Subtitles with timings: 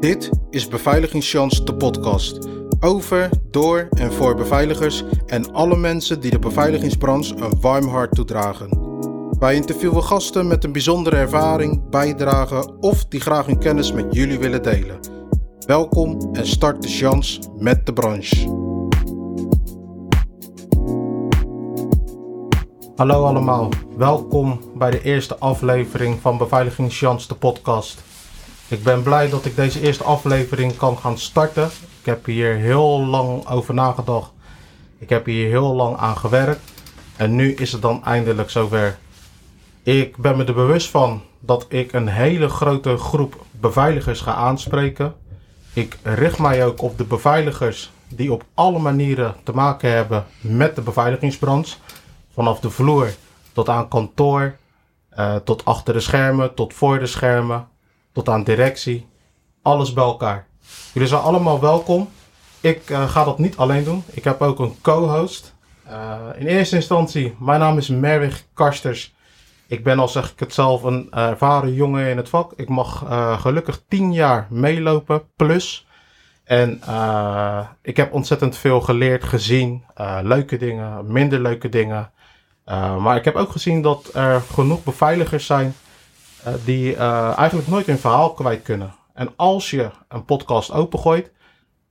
[0.00, 2.38] Dit is Beveiligingschance, de podcast.
[2.80, 8.68] Over, door en voor beveiligers en alle mensen die de beveiligingsbranche een warm hart toedragen.
[9.38, 14.38] Wij interviewen gasten met een bijzondere ervaring, bijdrage of die graag hun kennis met jullie
[14.38, 14.98] willen delen.
[15.66, 18.56] Welkom en start de chance met de branche.
[22.96, 28.07] Hallo allemaal, welkom bij de eerste aflevering van Beveiligingschance, de podcast.
[28.70, 31.70] Ik ben blij dat ik deze eerste aflevering kan gaan starten.
[32.00, 34.30] Ik heb hier heel lang over nagedacht.
[34.98, 36.60] Ik heb hier heel lang aan gewerkt.
[37.16, 38.98] En nu is het dan eindelijk zover.
[39.82, 45.14] Ik ben me er bewust van dat ik een hele grote groep beveiligers ga aanspreken.
[45.72, 50.76] Ik richt mij ook op de beveiligers die op alle manieren te maken hebben met
[50.76, 51.76] de beveiligingsbranche.
[52.34, 53.08] Vanaf de vloer
[53.52, 54.56] tot aan kantoor,
[55.18, 57.68] uh, tot achter de schermen, tot voor de schermen,
[58.18, 59.06] tot aan directie.
[59.62, 60.46] Alles bij elkaar.
[60.92, 62.08] Jullie zijn allemaal welkom.
[62.60, 64.02] Ik uh, ga dat niet alleen doen.
[64.10, 65.54] Ik heb ook een co-host.
[65.88, 69.14] Uh, in eerste instantie, mijn naam is Merwig Karsters.
[69.66, 72.52] Ik ben al zeg ik het zelf een ervaren jongen in het vak.
[72.56, 73.04] Ik mag
[73.40, 75.86] gelukkig 10 jaar meelopen plus.
[76.44, 76.80] En
[77.82, 79.84] ik heb ontzettend veel geleerd, gezien.
[80.22, 82.10] leuke dingen, minder leuke dingen.
[82.98, 85.74] Maar ik heb ook gezien dat er genoeg beveiligers zijn
[86.64, 88.94] die uh, eigenlijk nooit hun verhaal kwijt kunnen.
[89.14, 91.32] En als je een podcast opengooit,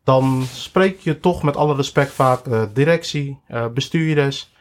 [0.04, 3.40] dan spreek je toch met alle respect vaak directie,
[3.74, 4.54] bestuurders.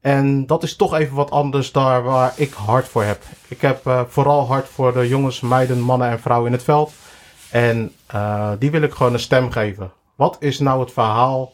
[0.00, 3.22] En dat is toch even wat anders daar waar ik hard voor heb.
[3.48, 6.92] Ik heb vooral hard voor de jongens, meiden, mannen en vrouwen in het veld.
[7.50, 7.92] En
[8.58, 9.92] die wil ik gewoon een stem geven.
[10.16, 11.52] Wat is nou het verhaal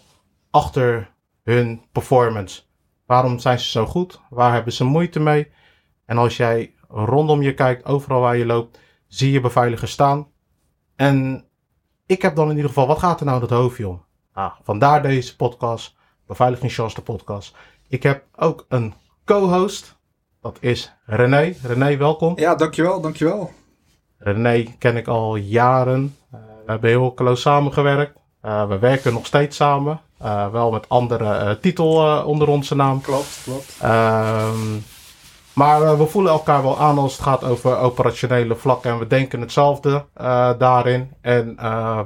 [0.51, 1.11] achter
[1.45, 2.63] hun performance?
[3.07, 4.21] Waarom zijn ze zo goed?
[4.31, 5.51] Waar hebben ze moeite mee?
[6.07, 10.27] En als jij rondom je kijkt, overal waar je loopt, zie je beveiligers staan.
[10.97, 11.45] En
[12.07, 14.05] ik heb dan in ieder geval, wat gaat er nou het hoofdje om?
[14.33, 15.95] Ah, vandaar deze podcast,
[16.27, 17.57] Beveiligingschance de podcast.
[17.89, 19.97] Ik heb ook een co-host,
[20.41, 21.55] dat is René.
[21.63, 22.39] René, welkom.
[22.39, 23.53] Ja, dankjewel, dankjewel.
[24.19, 26.17] René ken ik al jaren.
[26.35, 28.19] Uh, we hebben heel close samengewerkt.
[28.45, 30.01] Uh, we werken nog steeds samen.
[30.23, 33.01] Uh, wel met andere titel onder onze naam.
[33.01, 33.77] Klopt, klopt.
[33.81, 34.77] Ehm,
[35.59, 38.91] maar we voelen elkaar wel aan als het gaat over operationele vlakken.
[38.91, 40.05] En we denken hetzelfde
[40.59, 41.13] daarin.
[41.21, 41.55] En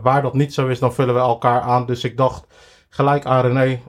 [0.03, 1.87] waar dat niet zo is, dan vullen we elkaar aan.
[1.87, 2.47] Dus ik dacht
[2.89, 3.81] gelijk aan René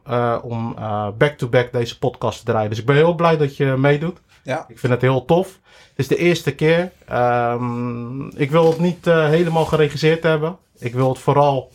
[0.42, 0.76] om
[1.18, 2.70] back-to-back -back deze podcast te draaien.
[2.70, 4.22] Dus ik ben heel blij dat je meedoet.
[4.44, 4.66] Ja.
[4.68, 5.60] Ik vind het heel tof.
[5.90, 6.92] Het is de eerste keer.
[7.12, 10.58] Um, ik wil het niet helemaal geregisseerd hebben.
[10.78, 11.72] Ik wil het vooral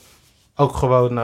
[0.56, 1.14] ook gewoon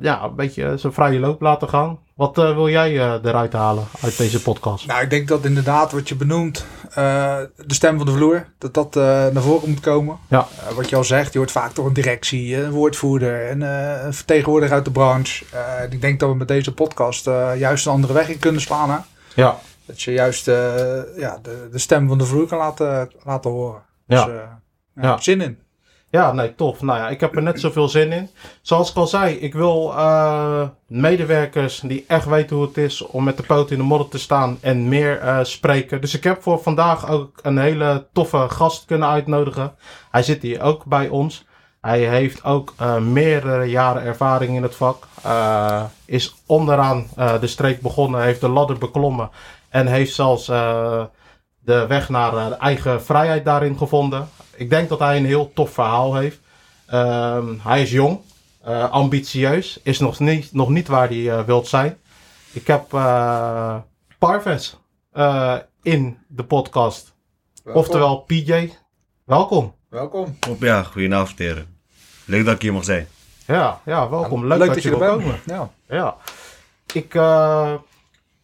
[0.00, 1.98] ja, een beetje zijn vrije loop laten gaan.
[2.20, 4.86] Wat uh, wil jij uh, eruit halen uit deze podcast?
[4.86, 8.94] Nou, ik denk dat inderdaad wat je benoemt, de stem van de vloer, dat dat
[9.32, 10.18] naar voren moet komen.
[10.28, 10.46] Ja.
[10.74, 14.74] wat je al zegt, je hoort vaak toch een directie, een woordvoerder en een vertegenwoordiger
[14.74, 15.44] uit de branche.
[15.90, 17.24] ik denk dat we met deze podcast
[17.56, 18.90] juist een andere weg in kunnen slaan.
[18.90, 18.98] Hè?
[19.34, 19.58] Ja.
[19.86, 20.46] Dat je juist
[21.16, 23.82] ja, de, de stem van de vloer kan laten, laten horen.
[24.06, 24.24] Ja.
[24.24, 24.34] Dus,
[24.94, 25.18] ja.
[25.18, 25.58] Zin in.
[26.10, 26.82] Ja, nee, tof.
[26.82, 28.30] Nou ja, ik heb er net zoveel zin in.
[28.62, 33.24] Zoals ik al zei, ik wil uh, medewerkers die echt weten hoe het is om
[33.24, 36.00] met de poot in de modder te staan en meer uh, spreken.
[36.00, 39.74] Dus ik heb voor vandaag ook een hele toffe gast kunnen uitnodigen.
[40.10, 41.44] Hij zit hier ook bij ons.
[41.80, 45.06] Hij heeft ook uh, meerdere jaren ervaring in het vak.
[46.04, 47.06] is onderaan
[47.40, 49.30] de streek begonnen, heeft de ladder beklommen
[49.68, 50.46] en heeft zelfs
[51.60, 54.28] de weg naar eigen vrijheid daarin gevonden
[54.60, 56.38] ik denk dat hij een heel tof verhaal heeft.
[56.92, 58.20] Um, hij is jong,
[58.66, 61.98] uh, ambitieus, is nog niet, nog niet waar hij uh, wilt zijn.
[62.52, 63.76] Ik heb uh,
[64.18, 64.76] Parves
[65.82, 67.14] in de podcast.
[67.62, 67.82] Welkom.
[67.82, 68.72] Oftewel PJ.
[69.24, 69.74] Welkom.
[69.88, 70.36] Welkom.
[70.58, 71.78] Ja, goedenavond heren.
[72.24, 73.08] Leuk dat ik hier mag zijn.
[73.46, 74.46] Ja, ja welkom.
[74.46, 75.40] Leuk, Leuk dat, dat, je, je wil komen.
[75.46, 75.70] Ja.
[75.88, 76.16] ja.
[76.92, 77.14] Ik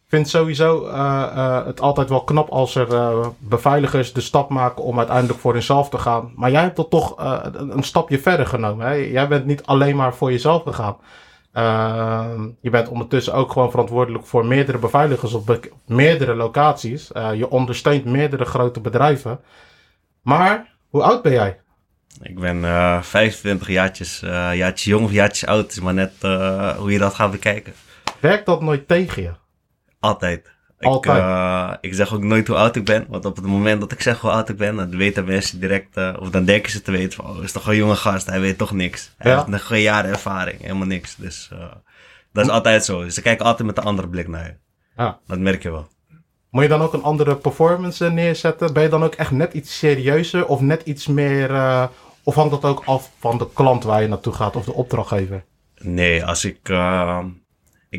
[0.07, 4.83] vind sowieso uh, uh, het altijd wel knap als er uh, beveiligers de stap maken
[4.83, 6.31] om uiteindelijk voor hunzelf te gaan.
[6.35, 7.13] Maar jij hebt dat toch
[7.53, 8.87] een stapje verder genomen.
[8.87, 8.93] Hè?
[8.93, 10.97] Jij bent niet alleen maar voor jezelf gegaan.
[11.53, 17.07] Ehm, je bent ondertussen ook gewoon verantwoordelijk voor meerdere beveiligers op meerdere locaties.
[17.35, 19.39] je ondersteunt meerdere grote bedrijven.
[20.21, 21.59] Maar hoe oud ben jij?
[22.21, 22.63] Ik ben
[23.03, 25.71] 25 jaartjes, jaartjes jong of jaartjes oud.
[25.71, 26.13] is maar net
[26.77, 27.73] hoe je dat gaat bekijken.
[28.19, 29.31] Werkt dat nooit tegen je?
[29.99, 30.55] Altijd.
[30.79, 31.17] Altijd.
[31.17, 33.05] Ik, uh, ik zeg ook nooit hoe oud ik ben.
[33.09, 35.97] Want op het moment dat ik zeg hoe oud ik ben, dan weten mensen direct,
[35.97, 38.39] uh, of dan denken ze te weten van, oh, is toch een jonge gast, hij
[38.39, 39.13] weet toch niks.
[39.17, 39.37] Hij ja?
[39.37, 41.15] heeft nog geen jaren ervaring, helemaal niks.
[41.15, 41.59] Dus uh,
[42.33, 43.03] dat is altijd zo.
[43.03, 44.55] Dus ze kijken altijd met een andere blik naar je.
[44.97, 45.19] Ja.
[45.27, 45.87] Dat merk je wel.
[46.49, 48.73] Moet je dan ook een andere performance neerzetten?
[48.73, 51.51] Ben je dan ook echt net iets serieuzer of net iets meer
[52.23, 55.43] Of hangt dat ook af van de klant waar je naartoe gaat of de opdrachtgever?
[55.75, 56.59] Nee, als ik,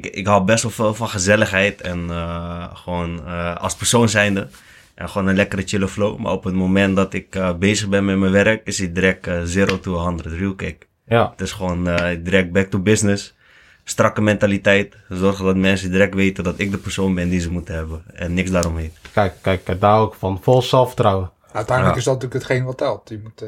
[0.05, 4.49] ik, ik hou best wel veel van gezelligheid en uh, gewoon uh, als persoon zijnde.
[4.95, 6.19] En gewoon een lekkere chille flow.
[6.19, 9.81] Maar op het moment dat ik bezig ben met mijn werk, is het direct zero
[9.81, 10.87] to 100 real kick.
[11.07, 11.31] Ja.
[11.31, 11.85] Het is gewoon
[12.23, 13.37] direct back to business.
[13.85, 14.97] Strakke mentaliteit.
[15.09, 18.03] Zorgen dat mensen direct weten dat ik de persoon ben die ze moeten hebben.
[18.15, 18.93] En niks daaromheen.
[19.13, 20.39] Kijk, kijk, kijk daar ook van.
[20.43, 21.31] Vol zelfvertrouwen.
[21.53, 23.09] Uiteindelijk is dat natuurlijk hetgeen wat telt.
[23.09, 23.45] Je moet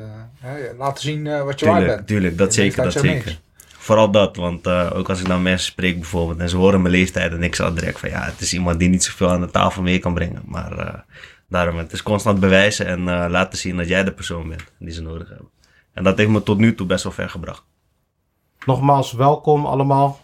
[0.79, 2.07] laten zien wat je waard bent.
[2.07, 3.41] Tuurlijk, dat zeker, dat zeker.
[3.83, 6.95] Vooral dat, want uh, ook als ik naar mensen spreek bijvoorbeeld en ze horen mijn
[6.95, 9.51] leeftijd en ik zal direct van ja, het is iemand die niet zoveel aan de
[9.51, 10.43] tafel mee kan brengen.
[10.45, 10.95] Maar uh,
[11.49, 14.93] daarom, het is constant bewijzen en uh, laten zien dat jij de persoon bent die
[14.93, 15.49] ze nodig hebben.
[15.93, 17.63] En dat heeft me tot nu toe best wel ver gebracht.
[18.65, 20.21] Nogmaals, welkom allemaal.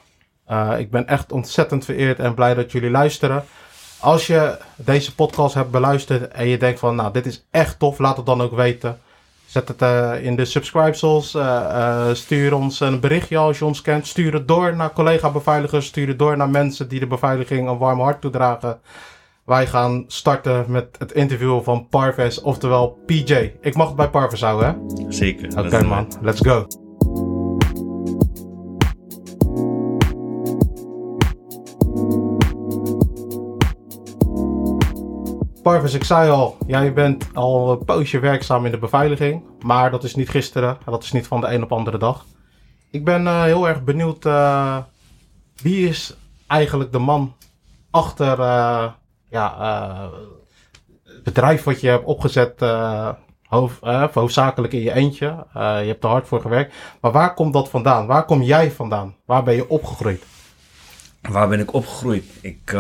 [0.79, 3.45] ik ben echt ontzettend vereerd en blij dat jullie luisteren.
[4.01, 7.99] Als je deze podcast hebt beluisterd en je denkt van nou, dit is echt tof,
[7.99, 9.01] laat het dan ook weten.
[9.57, 11.03] Zet het uh, in de subscribes.
[11.03, 14.07] Uh, uh, stuur ons een berichtje als je ons kent.
[14.07, 15.87] Stuur het door naar collega-beveiligers.
[15.87, 18.81] Stuur het door naar mensen die de beveiliging een warm hart toedragen.
[19.45, 23.53] Wij gaan starten met het interview van Parves, oftewel PJ.
[23.61, 25.13] Ik mag het bij Parves houden, hè?
[25.13, 25.49] Zeker.
[25.59, 26.13] Oké, okay, man.
[26.21, 26.86] Let's go.
[35.67, 39.43] Parvis, ik zei al, jij bent al een poosje werkzaam in de beveiliging.
[39.65, 42.25] Maar dat is niet gisteren, dat is niet van de een op andere dag.
[42.91, 44.79] Ik ben uh, heel erg benieuwd, uh,
[45.63, 46.17] wie is
[46.47, 47.35] eigenlijk de man
[47.91, 48.85] achter uh,
[49.29, 50.11] ja,
[51.05, 52.65] het bedrijf wat je hebt opgezet,
[53.47, 53.81] hoofd,
[54.15, 55.47] hoofdzakelijk in je eentje.
[55.53, 56.75] je hebt er hard voor gewerkt.
[57.01, 58.07] Maar waar komt dat vandaan?
[58.07, 59.15] Waar kom jij vandaan?
[59.25, 60.25] Waar ben je opgegroeid?
[61.21, 62.25] Waar ben ik opgegroeid?
[62.41, 62.75] Ik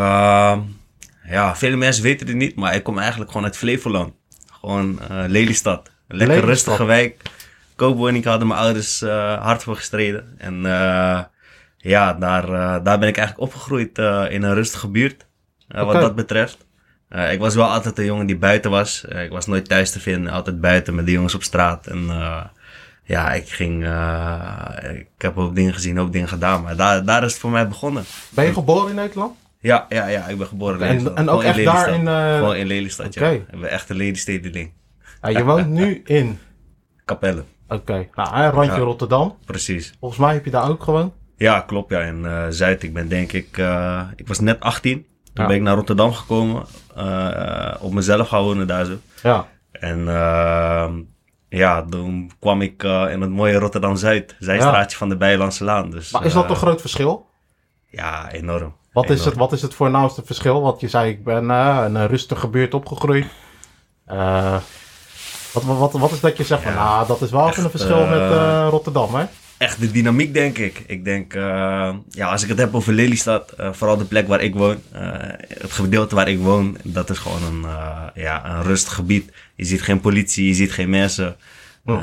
[1.28, 4.14] ja, vele mensen weten het niet, maar ik kom eigenlijk gewoon uit Flevoland.
[4.60, 5.90] Gewoon uh, Lelystad.
[6.08, 7.22] Een lekker rustige wijk.
[7.76, 10.34] Koopwoning hadden mijn ouders uh, hard voor gestreden.
[10.38, 11.20] En uh,
[11.76, 12.46] ja, daar,
[12.82, 15.26] daar ben ik eigenlijk opgegroeid in een rustige buurt.
[15.68, 15.84] Okay.
[15.84, 16.66] Wat dat betreft.
[17.30, 19.04] ik was wel altijd een jongen die buiten was.
[19.04, 21.86] ik was nooit thuis te vinden, altijd buiten met de jongens op straat.
[21.86, 22.06] En
[23.02, 23.84] ja, ik ging,
[24.94, 26.62] ik heb ook dingen gezien, ook dingen gedaan.
[26.62, 28.04] Maar daar, daar is het voor mij begonnen.
[28.28, 29.36] Ben je geboren in Nederland?
[29.60, 31.14] Ja, ja, ja, ik ben geboren in Lelystad.
[31.14, 32.02] En, en ook echt daar in...
[32.02, 32.36] Uh...
[32.36, 33.30] Gewoon in Lelystad, ja.
[33.30, 34.72] Ik ben echt een Lelystedeling.
[35.22, 36.38] Ja, je woont nu in?
[37.04, 37.44] Capelle.
[37.68, 38.10] Oké, okay.
[38.14, 39.36] nou, een randje ja, Rotterdam.
[39.44, 39.94] Precies.
[40.00, 41.12] Volgens mij heb je daar ook gewoon?
[41.36, 42.00] Ja, klopt, ja.
[42.00, 43.56] In uh, Zuid, ik ben denk ik...
[43.56, 45.06] Uh, ik was net 18.
[45.32, 45.46] Toen ja.
[45.46, 46.64] ben ik naar Rotterdam gekomen.
[47.80, 48.96] Op mezelf gaan wonen daar zo.
[49.22, 49.48] Ja.
[49.72, 50.04] En
[51.48, 54.36] ja, toen kwam ik in het mooie Rotterdam-Zuid.
[54.38, 54.96] Zijstraatje ja.
[54.96, 55.90] van de Bijlandse Laan.
[55.90, 57.26] Dus, maar is dat een groot verschil?
[57.86, 58.74] Ja, enorm.
[58.96, 60.60] Wat is, het, wat is het voornaamste verschil?
[60.60, 63.26] Want je zei, ik ben uh, in een rustige buurt opgegroeid.
[64.12, 64.56] Uh,
[65.52, 68.00] wat, wat, wat is dat je zegt van, nou, dat is wel echt, een verschil
[68.00, 69.24] uh, met uh, Rotterdam, hè?
[69.58, 70.82] Echt de dynamiek, denk ik.
[70.86, 71.32] Ik denk,
[72.08, 74.82] ja, als ik het heb over Lelystad, vooral de plek waar ik woon,
[75.58, 77.70] het gedeelte waar ik woon, dat is gewoon een,
[78.14, 79.32] ja, een rustig gebied.
[79.54, 81.36] Je ziet geen politie, je ziet geen mensen.
[81.84, 82.02] Oh.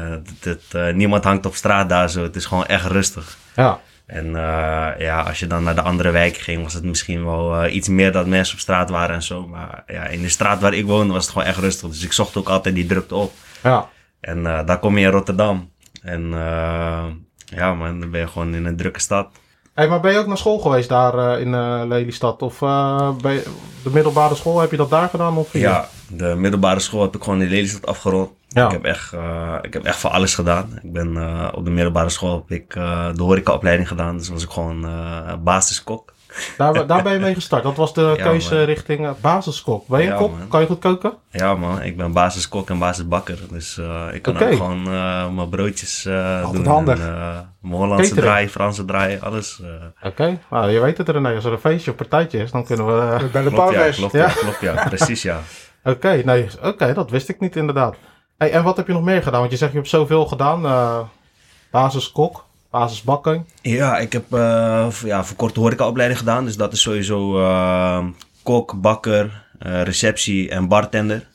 [0.94, 2.24] Niemand hangt op straat daar zo.
[2.24, 3.38] Het is gewoon echt rustig.
[3.56, 3.80] Ja.
[4.06, 7.64] En uh, ja, als je dan naar de andere wijken ging, was het misschien wel
[7.64, 9.48] uh, iets meer dat mensen op straat waren en zo.
[9.48, 11.90] Maar ja, in de straat waar ik woonde was het gewoon echt rustig.
[11.90, 13.34] Dus ik zocht ook altijd die drukte op.
[13.64, 13.90] Ja.
[14.20, 15.72] En uh, daar kom je in Rotterdam.
[16.02, 16.30] En
[17.46, 19.27] ja, man, dan ben je gewoon in een drukke stad.
[19.74, 21.50] Hey, maar ben je ook naar school geweest daar in
[21.88, 22.42] Lelystad?
[22.42, 25.38] Of de middelbare school, heb je dat daar gedaan?
[25.38, 28.32] Of ja, de middelbare school heb ik gewoon in Lelystad afgerond.
[28.53, 28.65] Ja.
[28.65, 30.79] Ik, heb echt, uh, ik heb echt voor alles gedaan.
[30.83, 34.17] Ik ben uh, op de middelbare school heb ik uh, de horecaopleiding gedaan.
[34.17, 34.88] Dus was ik gewoon
[35.43, 36.12] basiskok.
[36.57, 37.63] Daar, daar ben je mee gestart.
[37.63, 38.63] Dat was de ja, keuze man.
[38.63, 39.88] richting basiskok.
[39.88, 40.31] Ben je ja, kok?
[40.38, 40.48] Man.
[40.48, 41.13] Kan je goed koken?
[41.31, 43.39] Ja man, ik ben basiskok en basisbakker.
[43.50, 43.81] Dus
[44.12, 44.51] ik kan okay.
[44.51, 44.83] ook gewoon
[45.36, 46.03] mijn broodjes
[46.51, 46.65] doen.
[46.65, 47.00] handig.
[47.00, 49.62] En, mijn Hollandse draai, Franse draai, alles.
[49.98, 50.39] Oké, okay.
[50.50, 53.29] nou, je weet het er Als er een feestje of partijtje is, dan kunnen we...
[53.31, 54.27] bij de klopt, ja, klopt, ja.
[54.27, 54.88] klopt, ja.
[54.88, 55.39] Precies, ja.
[55.86, 57.95] Oké, okay, nee, oké, dat wist ik niet inderdaad.
[58.52, 59.40] En wat heb je nog meer gedaan?
[59.40, 60.66] Want je zegt je hebt zoveel gedaan.
[60.66, 61.00] Uh,
[61.72, 63.48] basiskok, basisbakken.
[63.62, 66.46] Ja, ik heb uh, ja, voor korte horecaopleiding gedaan.
[66.46, 68.06] Dus dat is sowieso uh,
[68.44, 71.28] kok, bakker, receptie en bartender.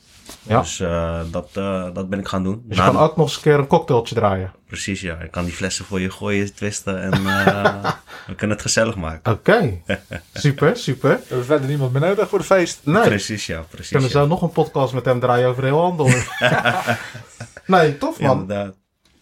[0.49, 0.61] Ja.
[0.61, 2.63] Dus uh, dat, uh, dat ben ik gaan doen.
[2.67, 4.53] Dus je kan ook nog eens een keer een cocktailtje draaien.
[4.67, 5.19] Precies, ja.
[5.19, 7.85] Ik kan die flessen voor je gooien, twisten en uh,
[8.27, 9.33] we kunnen het gezellig maken.
[9.33, 9.83] Oké, okay.
[10.35, 11.11] super, super.
[11.11, 12.81] We hebben verder niemand meer nodig voor de feest.
[12.83, 13.03] Nee.
[13.03, 13.61] Precies, ja.
[13.61, 14.15] Precies, kunnen ja.
[14.15, 16.07] zo nog een podcast met hem draaien over heel handel.
[17.67, 18.41] nee, tof man.
[18.41, 18.75] Inderdaad.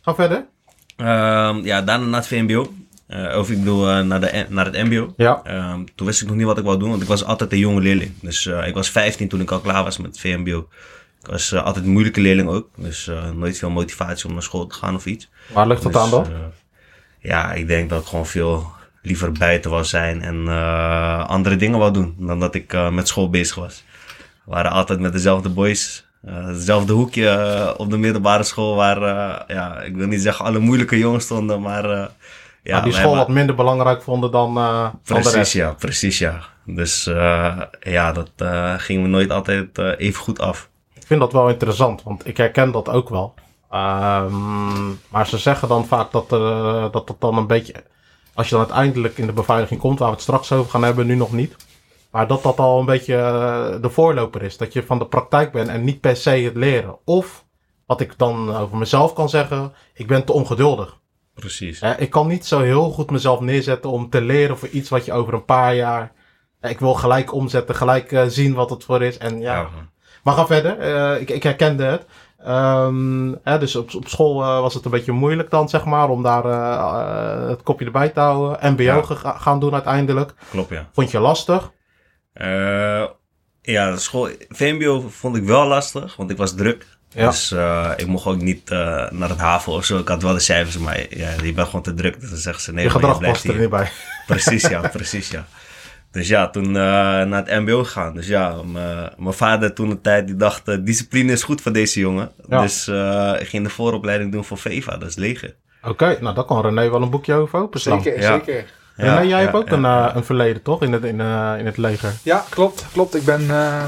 [0.03, 0.47] Ga verder.
[0.97, 2.73] Um, ja, daarna naar het VMBO.
[3.09, 5.15] Uh, of ik bedoel, uh, naar, de, naar het MBO.
[5.17, 5.43] Ja.
[5.73, 7.59] Um, toen wist ik nog niet wat ik wou doen, want ik was altijd een
[7.59, 8.13] jonge leerling.
[8.21, 10.69] Dus uh, ik was 15 toen ik al klaar was met het VMBO.
[11.27, 12.69] Ik was altijd een moeilijke leerling ook.
[12.77, 15.29] Dus nooit veel motivatie om naar school te gaan of iets.
[15.53, 16.27] Waar ligt dat dus, aan dan?
[17.19, 20.49] ja, ik denk dat ik gewoon veel liever buiten wil zijn en
[21.27, 23.85] andere dingen wil doen dan dat ik met school bezig was.
[24.45, 29.03] We waren altijd met dezelfde boys uh, hetzelfde hoekje uh, op de middelbare school waar,
[29.03, 31.89] uh, ja, ik wil niet zeggen alle moeilijke jongens stonden, maar...
[31.89, 32.11] ja,
[32.63, 34.55] maar die school wat minder belangrijk vonden dan,
[35.05, 36.41] precies, ja, precies, ja.
[36.65, 37.05] Dus
[37.81, 38.31] ja, dat
[38.77, 40.69] ging me nooit altijd even goed af.
[41.07, 43.35] Ik vind dat wel interessant, want ik herken dat ook wel.
[43.71, 46.29] Um, maar ze zeggen dan vaak dat,
[46.93, 47.75] dat dat dan een beetje...
[48.35, 51.07] Als je dan uiteindelijk in de beveiliging komt, waar we het straks over gaan hebben,
[51.07, 51.57] nu nog niet
[52.17, 54.57] maar dat dat al een beetje eh, de voorloper is.
[54.57, 56.99] Dat je van de praktijk bent en niet per se het leren.
[57.05, 57.45] Of,
[57.87, 60.99] wat ik dan over mezelf kan zeggen, ik ben te ongeduldig.
[61.35, 61.81] Precies.
[61.99, 65.13] ik kan niet zo heel goed mezelf neerzetten om te leren voor iets wat je
[65.13, 66.13] over een paar jaar...
[66.61, 69.19] ik wil gelijk omzetten, gelijk zien wat het voor is.
[69.19, 69.71] En ja,
[70.27, 70.79] maar ga verder.
[70.81, 72.07] Uh, ik, ik herkende het.
[72.49, 76.09] Um, hè, dus op, op school uh, was het een beetje moeilijk dan, zeg maar,
[76.09, 78.73] om daar uh, het kopje erbij te houden.
[78.73, 79.03] MBO ja.
[79.39, 80.35] gaan doen uiteindelijk.
[80.51, 80.89] Klopt, ja.
[80.93, 81.73] Vond je lastig?
[82.35, 83.05] Uh,
[83.63, 86.87] ja, school, VMBO vond ik wel lastig, want ik was druk.
[87.09, 87.27] Ja.
[87.27, 87.55] Dus
[87.97, 88.71] ik mocht ook niet
[89.11, 89.99] naar het haven of zo.
[89.99, 92.21] Ik had wel de cijfers, maar ja, je bent gewoon te druk.
[92.21, 93.91] Dus dan zeggen ze nee, je gedrag past er niet bij.
[94.27, 95.47] Precies, ja, precies, ja.
[96.17, 98.15] Dus ja, toen naar het mbo gegaan.
[98.15, 98.55] Dus ja,
[99.17, 102.31] mijn vader toen de tijd die dacht, discipline is goed voor deze jongen.
[102.49, 102.61] Ja.
[102.61, 102.89] Dus
[103.41, 105.55] ik ging de vooropleiding doen voor VEVA, dat is leger.
[105.83, 108.03] Oké, nou daar kan René wel een boekje over openslaan.
[108.03, 108.65] Zeker, zeker.
[108.97, 110.83] Ja, nee, jij hebt ook een, uh, een verleden, toch?
[110.83, 112.13] In het, in, uh, in het leger.
[112.23, 112.87] Ja, klopt.
[112.93, 113.15] klopt.
[113.15, 113.85] Ik ben uh,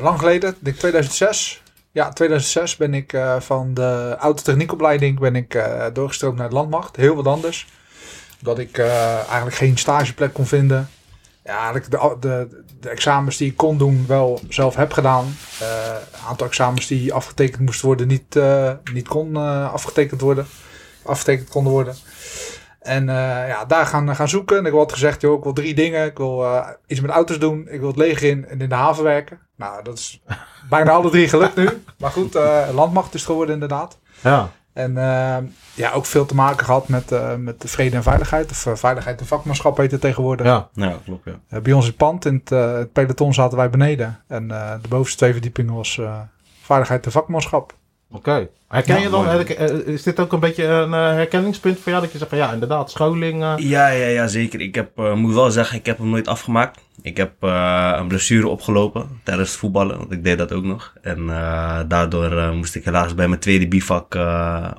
[0.00, 1.62] lang geleden, denk 2006.
[1.92, 6.96] Ja, 2006 ben ik van de autotechniekopleiding ben ik, doorgestroomd naar de landmacht.
[6.96, 7.66] Heel wat anders.
[8.40, 10.88] Dat ik eigenlijk geen stageplek kon vinden.
[11.50, 15.24] Ja, eigenlijk de, de, de, examens die ik kon doen wel zelf heb gedaan.
[15.60, 18.38] Een aantal examens die afgetekend moesten worden niet,
[18.92, 20.46] niet kon afgetekend worden.
[21.02, 21.94] Afgetekend konden worden.
[22.80, 24.58] En ja, daar gaan, gaan zoeken.
[24.58, 26.06] En ik had gezegd, joh, ik wil drie dingen.
[26.06, 27.68] Ik wil iets met auto's doen.
[27.70, 29.38] Ik wil het leger in en in de haven werken.
[29.56, 30.22] Nou, dat is
[30.68, 31.68] bijna alle drie gelukt nu.
[31.98, 32.34] Maar goed,
[32.74, 33.98] landmacht is geworden inderdaad.
[34.20, 34.50] Ja.
[34.72, 34.94] En
[35.74, 38.50] ja, ook veel te maken gehad met, met de vrede en veiligheid.
[38.50, 40.46] Of veiligheid en vakmanschap heet het tegenwoordig.
[40.46, 41.28] Ja, ja klopt.
[41.48, 41.60] Ja.
[41.60, 44.20] bij ons in het pand, in het, het, peloton zaten wij beneden.
[44.26, 44.48] En
[44.82, 46.00] de bovenste twee verdiepingen was
[46.62, 47.78] veiligheid en vakmanschap.
[48.12, 48.48] Oké.
[48.68, 52.02] Herken je dan, eh, is dit ook een beetje een eh, herkenningspunt voor jou?
[52.02, 53.42] Dat je zegt van ja, inderdaad, scholing.
[53.42, 53.54] Uh...
[53.56, 54.60] Ja, ja, ja, zeker.
[54.60, 56.80] Ik heb, uh, moet wel zeggen, ik heb hem nooit afgemaakt.
[57.02, 60.92] Ik heb een blessure opgelopen tijdens het voetballen, want ik deed dat ook nog.
[61.02, 61.26] En
[61.88, 64.18] daardoor moest ik helaas bij mijn tweede bivak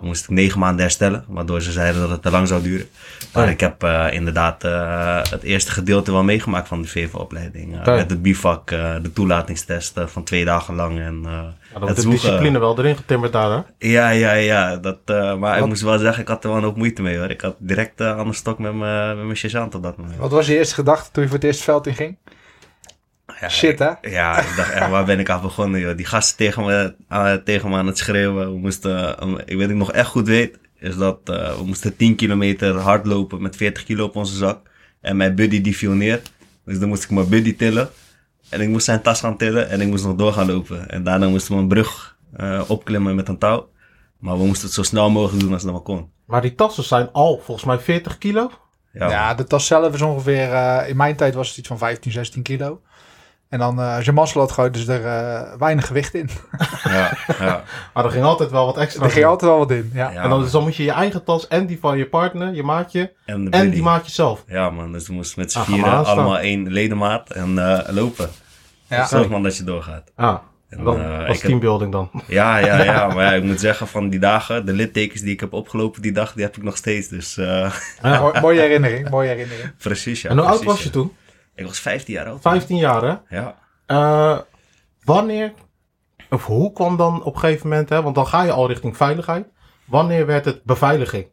[0.02, 1.26] moest ik negen maanden herstellen.
[1.28, 2.88] Waardoor ze zeiden dat het te lang zou duren.
[3.34, 4.62] Maar ik heb inderdaad
[5.30, 7.86] het eerste gedeelte wel meegemaakt van de VV-opleiding.
[7.86, 11.00] Met het bivak, de toelatingstest van twee dagen lang.
[11.00, 11.26] En,
[11.74, 13.88] ja, dan de discipline wel erin getimmerd daar, hè?
[13.88, 14.78] Ja, ja, ja.
[14.78, 15.60] Dat, uh, maar Wat?
[15.60, 17.30] ik moest wel zeggen, ik had er wel ook moeite mee hoor.
[17.30, 20.18] Ik had direct uh, aan de stok met mijn sergeant op dat moment.
[20.18, 22.18] Wat was je eerste gedachte toen je voor het eerste veld in ging?
[23.40, 23.92] Ja, Shit, hè?
[24.02, 25.98] Ja, ik dacht echt, waar ben ik aan begonnen, joh?
[25.98, 28.52] Die gasten tegen me, uh, tegen me aan het schreeuwen.
[28.52, 32.76] We moesten, ik weet ik nog echt goed weet, is dat we moesten 10 kilometer
[32.76, 34.70] hardlopen met 40 kilo op onze zak.
[35.02, 36.22] En mijn buddy die viel neer.
[36.66, 37.90] Dus dan moest ik mijn buddy tillen.
[38.50, 40.90] En ik moest zijn tas gaan tillen en ik moest nog door gaan lopen.
[40.90, 43.70] En daarna moesten we een brug uh, opklimmen met een touw.
[44.18, 46.10] Maar we moesten het zo snel mogelijk doen als dat maar kon.
[46.26, 48.52] Maar die tassen zijn al volgens mij 40 kilo?
[48.94, 51.78] Ja, ja de tas zelf is ongeveer, uh, in mijn tijd was het iets van
[51.78, 52.82] 15, 16 kilo.
[53.52, 56.30] En dan uh, als je mazzel had gooit, dus er uh, weinig gewicht in.
[56.84, 57.64] ja, ja.
[57.94, 60.12] Maar er ging altijd wel wat extra Er ging altijd wel wat in, ja.
[60.12, 62.64] en dan, dus dan moet je je eigen tas en die van je partner, je
[62.64, 64.44] maatje en, en die maatje zelf.
[64.48, 68.30] Ja man, dus we moesten met z'n ah, vieren allemaal één ledemaat en uh, lopen.
[68.88, 69.06] Ja.
[69.06, 70.12] Zorg man dat je doorgaat.
[70.16, 70.38] Ah.
[70.70, 72.10] En, dan, uh, als teambuilding dan.
[72.28, 73.08] Ja, ja, ja.
[73.14, 76.12] maar ja, ik moet zeggen van die dagen, de littekens die ik heb opgelopen die
[76.12, 77.08] dag, die heb ik nog steeds.
[77.08, 77.74] Dus, uh...
[78.02, 78.32] ja.
[78.42, 79.72] mooie herinnering, mooie herinnering.
[79.84, 80.30] Precies, ja.
[80.30, 81.12] En hoe precies, oud was je toen?
[81.62, 82.42] Ik was 15 jaar oud.
[82.42, 83.38] 15 jaar, hè?
[83.38, 83.56] Ja.
[83.88, 84.40] Uh,
[85.04, 85.54] wanneer,
[86.30, 88.98] of hoe kwam dan op een gegeven moment, hè, want dan ga je al richting
[88.98, 89.48] veiligheid.
[89.86, 91.28] Wanneer werd het beveiliging?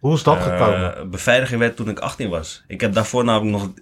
[0.00, 1.10] Hoe is dat uh, gekomen?
[1.10, 2.64] Beveiliging werd toen ik 18 was.
[2.66, 3.72] Ik heb daarvoor namelijk nog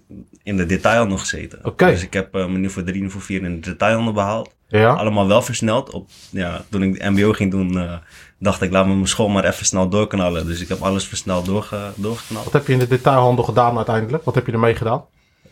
[0.43, 1.59] in de detail nog gezeten.
[1.63, 1.91] Okay.
[1.91, 4.55] Dus ik heb uh, mijn niveau 3, niveau 4 in de detail behaald.
[4.69, 4.93] Ja.
[4.93, 5.91] Allemaal wel versneld.
[5.91, 7.93] Op, ja, toen ik de mbo ging doen, uh,
[8.39, 10.47] dacht ik, laat me mijn school maar even snel doorknallen.
[10.47, 12.45] Dus ik heb alles versneld doorge, doorgeknald.
[12.45, 14.25] Wat heb je in de detailhandel gedaan uiteindelijk?
[14.25, 15.05] Wat heb je ermee gedaan?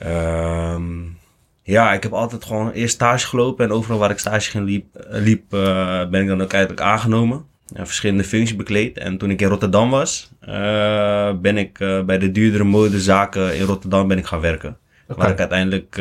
[0.07, 1.19] Um,
[1.63, 3.65] ja, ik heb altijd gewoon eerst stage gelopen.
[3.65, 7.45] En overal waar ik stage ging liep, liep uh, ben ik dan ook eigenlijk aangenomen.
[7.67, 8.99] Ja, verschillende functies bekleed.
[8.99, 13.65] En toen ik in Rotterdam was, uh, ben ik uh, bij de duurdere modezaken in
[13.65, 14.79] Rotterdam ben ik gaan werken.
[15.07, 15.97] Waar ik uiteindelijk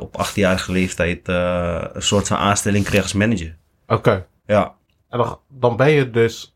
[0.00, 3.56] op 18-jarige leeftijd een soort van aanstelling kreeg als manager.
[3.86, 4.26] Oké.
[4.46, 4.74] Ja.
[5.08, 6.50] En dan, dan ben je dus,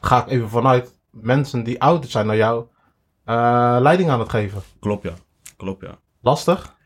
[0.00, 2.64] ga ik even vanuit, mensen die ouder zijn dan jou,
[3.82, 4.62] leiding aan het geven.
[4.80, 5.12] Klopt ja,
[5.58, 5.98] klopt ja.
[6.22, 6.76] Lastig?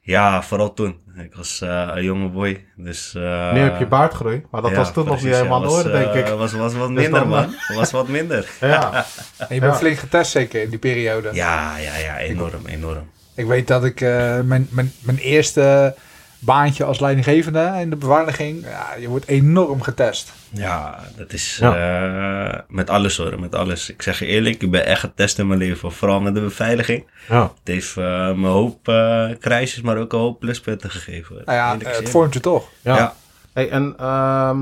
[0.00, 1.00] Ja, vooral toen.
[1.16, 2.66] Ik was uh, een jonge boy.
[2.76, 5.62] Dus, uh, nu heb je baardgroei, maar dat ja, was toen precies, nog niet helemaal
[5.62, 6.28] ja, orde, denk ik.
[6.28, 7.54] Uh, was, was wat Dus minder, dan, man.
[7.74, 8.48] was wat minder.
[8.60, 9.04] ja.
[9.38, 9.78] En je bent Ja.
[9.78, 11.30] flink getest zeker in die periode.
[11.32, 13.10] Ja, ja, ja, enorm, enorm.
[13.34, 15.94] Ik weet dat ik eh, mijn, mijn, mijn eerste
[16.38, 20.32] baantje als leidinggevende in de beveiliging, ja, je wordt enorm getest.
[20.48, 23.90] Ja, dat is eh, met alles hoor, met alles.
[23.90, 25.92] Ik zeg je eerlijk, ik ben echt getest in mijn leven.
[25.92, 27.06] Vooral met de beveiliging.
[27.28, 27.42] ja.
[27.42, 31.34] Het heeft eh, me een hoop eh kruisjes, maar ook een hoop pluspunten gegeven.
[31.34, 31.44] hoor.
[31.44, 32.68] Nou ja, het vormt je toch.
[32.80, 32.96] Ja.
[32.96, 33.14] Ja.
[33.52, 34.58] Hey, en ehm,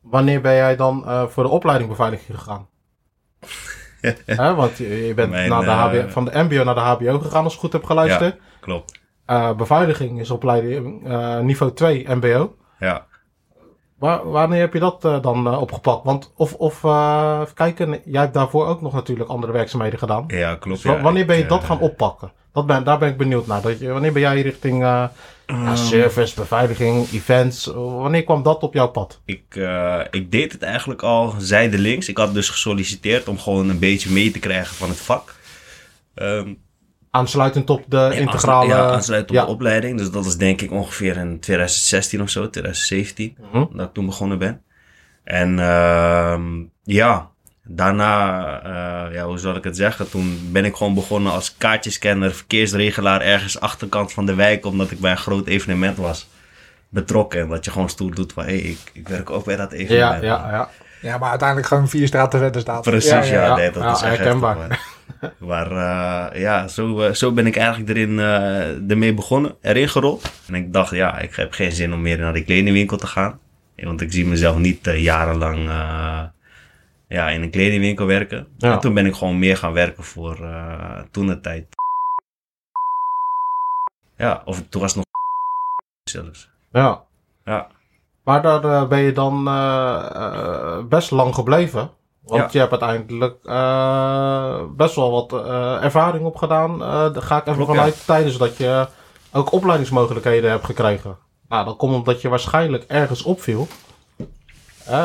[0.00, 2.68] wanneer ben jij dan eh, voor de opleiding beveiliging gegaan?
[4.26, 7.18] Hè, want je, je bent Mijn, naar de HBO, van de MBO naar de HBO
[7.18, 8.36] gegaan, als ik goed heb geluisterd.
[8.60, 9.00] Klopt.
[9.26, 12.56] Eh, beveiliging is opleiding eh, niveau 2 MBO.
[12.78, 13.06] Ja.
[13.98, 16.04] Waar, wanneer heb je dat eh, dan opgepakt?
[16.04, 20.24] Want, of, of even kijken, jij hebt daarvoor ook nog natuurlijk andere werkzaamheden gedaan.
[20.26, 20.82] Ja, klopt.
[20.82, 21.00] Dus ja.
[21.00, 22.32] wanneer ben je Ik, dat gaan oppakken?
[22.52, 23.62] Dat ben, daar ben ik benieuwd naar.
[23.62, 25.04] Dat je, wanneer ben jij richting eh,
[25.46, 27.66] ja, service, beveiliging, events?
[27.74, 29.20] Wanneer kwam dat op jouw pad?
[29.24, 29.54] Ik,
[30.10, 32.08] ik deed het eigenlijk al zijdelings.
[32.08, 35.34] Ik had dus gesolliciteerd om gewoon een beetje mee te krijgen van het vak.
[36.14, 36.54] Ehm,
[37.16, 38.68] Aansluitend op de ja, integrale...
[38.68, 39.44] Ja, aansluitend op ja.
[39.44, 39.98] de opleiding.
[39.98, 43.36] Dus dat is denk ik ongeveer in 2016 of zo, 2017.
[43.52, 43.64] Mhm.
[43.76, 44.62] Dat ik toen begonnen ben.
[45.24, 46.42] En ehm,
[46.82, 47.28] ja,
[47.64, 50.10] daarna, eh, ja, hoe zal ik het zeggen?
[50.10, 55.00] Toen ben ik gewoon begonnen als kaartjescanner, verkeersregelaar ergens achterkant van de wijk, omdat ik
[55.00, 56.28] bij een groot evenement was
[56.88, 57.40] betrokken.
[57.40, 59.76] En dat je gewoon stoer doet van, hé, ik, ik werk ook bij dat Ja,
[59.76, 60.22] evenement.
[60.22, 60.68] ja, ja.
[61.00, 62.82] Ja, maar uiteindelijk gewoon vier straten verder staat.
[62.82, 64.56] Precies, Ja, ja, ja, nee, dat Ja, is echt herkenbaar.
[64.58, 64.94] heftig.
[65.38, 70.32] Maar eh, ja, zo, eh, zo ben ik eigenlijk erin eh, ermee begonnen, erin gerold.
[70.46, 73.38] En ik dacht, ja, ik heb geen zin om meer naar die kledingwinkel te gaan.
[73.76, 75.68] Want ik zie mezelf niet jarenlang
[77.08, 78.46] ja, in een kledingwinkel werken.
[78.58, 78.72] Ja.
[78.72, 80.38] En toen ben ik gewoon meer gaan werken voor
[81.10, 81.66] toen de tijd.
[84.16, 85.06] Ja, of toen was het nog
[86.10, 86.50] zelfs.
[86.72, 87.04] ja.
[87.44, 87.66] Ja,
[88.24, 89.44] Maar daar ben je dan
[90.88, 91.90] best lang gebleven.
[92.26, 96.82] Want je hebt uiteindelijk eh, best wel wat eh, ervaring opgedaan.
[96.82, 98.86] Eh daar ga ik even Klopt, vanuit tijdens dat je
[99.32, 101.16] ook opleidingsmogelijkheden hebt gekregen.
[101.48, 103.68] Nou, dat komt omdat je waarschijnlijk ergens opviel.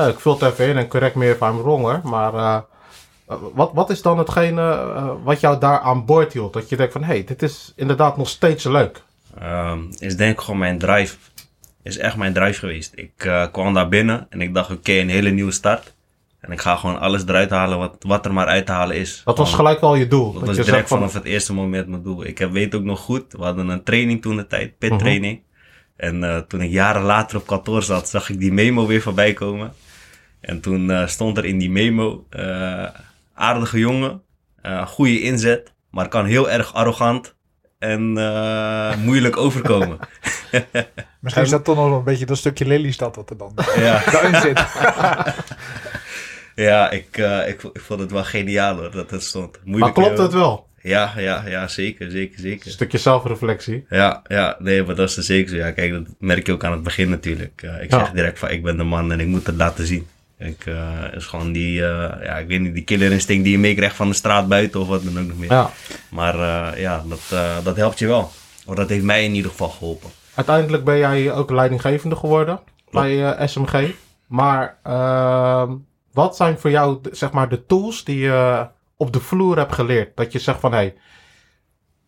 [0.07, 1.99] Ik vul het even in en correct me if I'm wrong hoor.
[2.03, 2.63] Maar
[3.53, 6.53] wat, wat is dan hetgene wat jou daar aan boord hield?
[6.53, 9.01] Dat je denkt van, hé, hey, dit is inderdaad nog steeds leuk.
[9.39, 11.17] Ehm, is denk ik gewoon mijn drive.
[11.83, 12.91] Is echt mijn drive geweest.
[12.95, 15.93] Ik kwam daar binnen en ik dacht, oké, een hele nieuwe start.
[16.41, 19.21] En ik ga gewoon alles eruit halen wat, wat er maar uit te halen is.
[19.25, 20.33] Dat was gelijk al je doel.
[20.33, 22.25] Dat was je direct vanaf het eerste moment mijn doel.
[22.25, 24.99] Ik heb, weet ook nog goed, we hadden een training toen de tijd, pit Mhm.
[24.99, 25.41] training.
[25.95, 29.33] En eh, toen ik jaren later op kantoor zat, zag ik die memo weer voorbij
[29.33, 29.73] komen.
[30.39, 32.83] En toen eh, stond er in die memo, eh,
[33.33, 34.21] aardige jongen,
[34.61, 37.35] eh goede inzet, maar kan heel erg arrogant
[37.79, 39.97] en eh, moeilijk overkomen.
[41.19, 44.41] Misschien is dat toch nog een beetje dat stukje Lelystad wat er dan ja, daarin
[44.41, 44.59] zit.
[46.55, 49.57] ja ik, eh, ik, ik vond het wel geniaal hoor, dat het stond.
[49.65, 50.67] maar klopt eh, het wel?
[50.83, 52.65] Ja, ja, ja, zeker, zeker, zeker.
[52.65, 53.85] Een stukje zelfreflectie.
[53.89, 55.55] Ja, ja, nee, maar dat is er zeker zo.
[55.55, 57.61] Ja, kijk, dat merk je ook aan het begin natuurlijk.
[57.63, 57.99] Eh, ik Ja.
[57.99, 60.07] zeg direct van, ik ben de man en ik moet het laten zien.
[60.37, 63.95] Ik, eh is gewoon die, eh, ja, ik weet niet, die killerinstinct die je meekrijgt
[63.95, 65.51] van de straat buiten of wat dan ook nog meer.
[65.51, 65.69] Ja.
[66.09, 66.35] Maar
[66.73, 68.31] eh, ja, dat, eh, dat helpt je wel.
[68.65, 70.09] Of dat heeft mij in ieder geval geholpen.
[70.35, 72.59] Uiteindelijk ben jij ook leidinggevende geworden
[72.91, 73.89] bij eh, SMG.
[74.27, 75.71] Maar ehm,
[76.13, 80.15] wat zijn voor jou zeg maar, de tools die je op de vloer hebt geleerd?
[80.15, 80.95] Dat je zegt van hé, hey,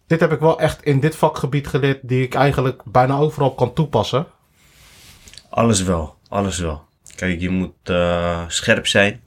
[0.07, 3.73] dit heb ik wel echt in dit vakgebied geleerd die ik eigenlijk bijna overal kan
[3.73, 4.25] toepassen.
[5.49, 6.85] Alles wel, alles wel.
[7.15, 9.21] Kijk, je moet eh, scherp zijn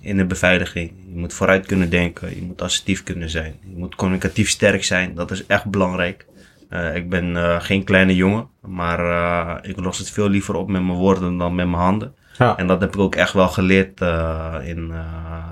[0.00, 0.92] in de beveiliging.
[1.12, 2.34] Je moet vooruit kunnen denken.
[2.34, 3.58] Je moet assertief kunnen zijn.
[3.60, 5.14] Je moet communicatief sterk zijn.
[5.14, 6.26] Dat is echt belangrijk.
[6.68, 10.82] Eh, ik ben eh, geen kleine jongen, maar ik los het veel liever op met
[10.82, 12.14] mijn woorden dan met mijn handen.
[12.40, 12.56] Ja.
[12.56, 15.50] En dat heb ik ook echt wel geleerd eh, in, eh,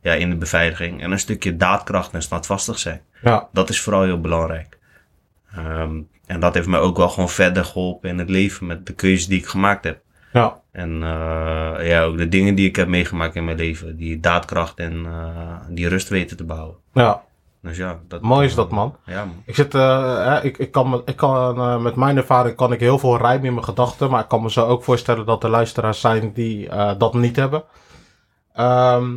[0.00, 1.02] ja, in de beveiliging.
[1.02, 3.00] En een stukje daadkracht en standvastig zijn.
[3.22, 4.78] Ja, Dat is vooral heel belangrijk.
[5.54, 8.92] Ehm, en dat heeft mij ook wel gewoon verder geholpen in het leven met de
[8.92, 9.98] keuzes die ik gemaakt heb.
[10.32, 13.96] ja, En eh, ja, ook de dingen die ik heb meegemaakt in mijn leven.
[13.96, 15.06] Die daadkracht en
[15.68, 16.76] die rust weten te bouwen.
[16.92, 17.22] ja.
[17.66, 18.96] Dus ja, dat, Mooi is dat man.
[19.04, 19.42] Ja, man.
[19.44, 22.98] Ik, zit, eh, ik, ik kan, ik kan eh, met mijn ervaring kan ik heel
[22.98, 24.10] veel rijmen in mijn gedachten.
[24.10, 27.36] Maar ik kan me zo ook voorstellen dat er luisteraars zijn die eh, dat niet
[27.36, 27.64] hebben.
[28.52, 29.16] Ehm,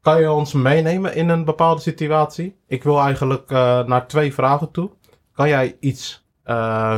[0.00, 2.56] kan je ons meenemen in een bepaalde situatie?
[2.66, 4.90] Ik wil eigenlijk eh, naar twee vragen toe.
[5.32, 6.24] kan jij iets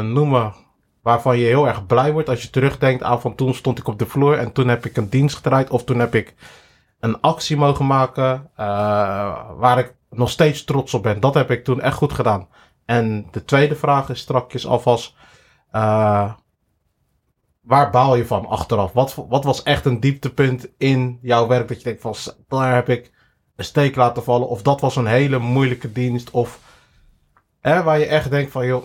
[0.02, 0.54] noemen
[1.02, 3.98] waarvan je heel erg blij wordt als je terugdenkt aan van toen stond ik op
[3.98, 6.34] de vloer en toen heb ik een dienst gedraaid of toen heb ik
[7.00, 8.50] een actie mogen maken
[9.58, 11.20] waar ik nog steeds trots op ben.
[11.20, 12.48] Dat heb ik toen echt goed gedaan.
[12.84, 15.14] En de tweede vraag is strakjes alvast,
[15.72, 16.32] uh,
[17.60, 18.92] waar baal je van achteraf?
[18.92, 22.14] Wat, wat was echt een dieptepunt in jouw werk dat je denkt van,
[22.48, 23.12] daar heb ik
[23.56, 26.60] een steek laten vallen of dat was een hele moeilijke dienst of
[27.60, 28.82] hè, waar je echt denkt van, joh,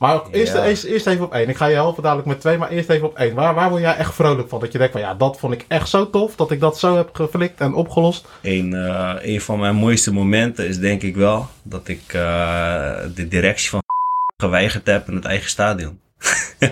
[0.00, 1.48] maar eerst, eerst, eerst, even op één.
[1.48, 3.34] Ik ga je helpen dadelijk met twee, maar eerst even op één.
[3.34, 4.60] Waar, waar word jij echt vrolijk van?
[4.60, 6.36] Dat je denkt van ja, dat vond ik echt zo tof.
[6.36, 8.28] Dat ik dat zo heb geflikt en opgelost.
[8.42, 13.28] Een, uh, een van mijn mooiste momenten is denk ik wel dat ik uh, de
[13.28, 13.82] directie van
[14.36, 16.00] geweigerd heb in het eigen stadion.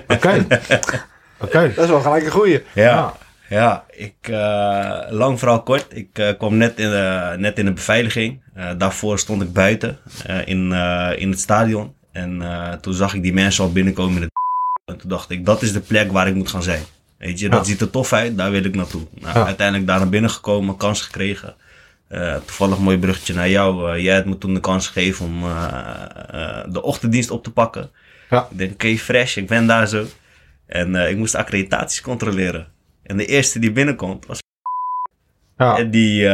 [0.08, 0.46] Oké.
[1.44, 1.72] Oké.
[1.74, 2.62] Dat is wel gelijk een goeie.
[2.74, 2.84] Ja.
[2.84, 3.14] ja.
[3.48, 5.86] Ja, ik, uh, lang vooral kort.
[5.88, 8.40] Ik uh, kwam net in, de, net in de beveiliging.
[8.56, 9.98] Uh, daarvoor stond ik buiten
[10.44, 10.72] in,
[11.16, 11.94] in het stadion.
[12.12, 14.30] En uh, toen zag ik die mensen al binnenkomen in de
[14.92, 16.82] En toen dacht ik, dat is de plek waar ik moet gaan zijn.
[17.18, 19.06] Weet je, dat ziet er tof uit, daar wil ik naartoe.
[19.14, 21.54] Nou, Uiteindelijk daar naar binnen gekomen, kans gekregen.
[22.10, 23.92] Uh, toevallig een mooi bruggetje naar jou.
[23.92, 25.40] Uh, jij hebt me toen de kans gegeven om
[26.72, 27.90] de ochtenddienst op te pakken.
[28.30, 28.48] Ja.
[28.50, 30.06] Ik denk, oké, okay, fresh, ik ben daar zo.
[30.66, 32.66] En ik moest accreditaties controleren.
[33.02, 34.38] En de eerste die binnenkomt was
[35.56, 35.76] ja.
[35.80, 36.28] En die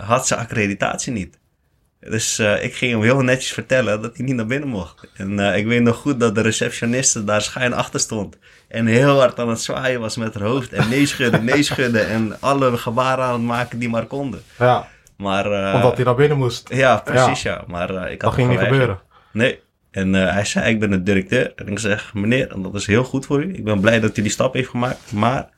[0.00, 1.38] had zijn accreditatie niet.
[2.08, 5.08] Dus uh, ik ging hem heel netjes vertellen dat hij niet naar binnen mocht.
[5.14, 8.38] En uh, ik weet nog goed dat de receptioniste daar schijn achter stond.
[8.68, 10.72] En heel hard aan het zwaaien was met haar hoofd.
[10.72, 12.08] En nee schudden, nee schudden.
[12.08, 14.42] En alle gebaren aan het maken die maar konden.
[14.58, 14.88] Ja.
[15.16, 16.68] Maar, uh, Omdat hij naar binnen moest.
[16.74, 17.52] Ja, precies ja.
[17.52, 17.64] ja.
[17.66, 19.00] Maar ik had dat ging niet gebeuren.
[19.32, 19.62] Nee.
[19.90, 21.52] En hij zei, ik ben de directeur.
[21.56, 23.54] En ik zeg, meneer, en dat is heel goed voor u.
[23.54, 25.12] Ik ben blij dat u die stap heeft gemaakt.
[25.12, 25.48] Maar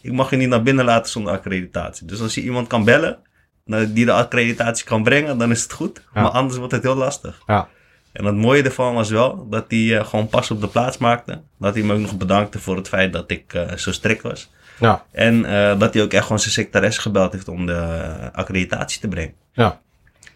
[0.00, 2.06] ik mag je niet naar binnen laten zonder accreditatie.
[2.06, 3.18] Dus als je iemand kan bellen
[3.66, 6.02] die de accreditatie kan brengen, dan is het goed.
[6.12, 7.42] Maar anders wordt het heel lastig.
[7.46, 7.68] Ja.
[8.16, 11.40] En het mooie ervan was wel dat hij uh, gewoon pas op de plaats maakte.
[11.58, 14.50] Dat hij me ook nog bedankte voor het feit dat ik uh, zo strikt was.
[14.78, 15.04] Ja.
[15.10, 19.08] En uh, dat hij ook echt gewoon zijn secretaris gebeld heeft om de accreditatie te
[19.08, 19.34] brengen.
[19.52, 19.80] Ja.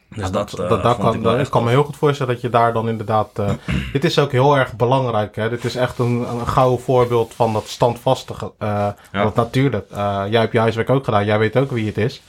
[0.08, 2.48] Dus ja, dat, dat, dat, dat kan, ik kan me heel goed voorstellen dat je
[2.48, 3.28] daar dan inderdaad.
[3.92, 5.36] dit is ook heel erg belangrijk.
[5.36, 5.48] Hè?
[5.48, 8.52] Dit is echt een, een gouden voorbeeld van dat standvastige.
[8.58, 8.96] Ja.
[9.12, 9.86] Want natuurlijk,
[10.30, 11.24] jij hebt je huiswerk ook gedaan.
[11.24, 12.22] Jij weet ook wie het is.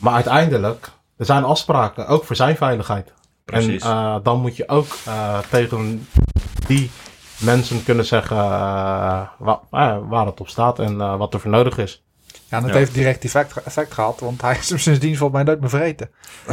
[0.00, 3.12] Maar uiteindelijk, er zijn afspraken, ook voor zijn veiligheid.
[3.44, 3.82] Precies.
[3.82, 6.08] En uh, dan moet je ook uh, tegen
[6.66, 6.90] die
[7.38, 9.60] mensen kunnen zeggen uh, wa
[10.08, 12.02] waar het op staat en wat er voor nodig is.
[12.50, 15.72] Ja, dat heeft direct effect, effect gehad, want hij is hem sindsdien volgens mij nooit
[15.72, 16.08] meer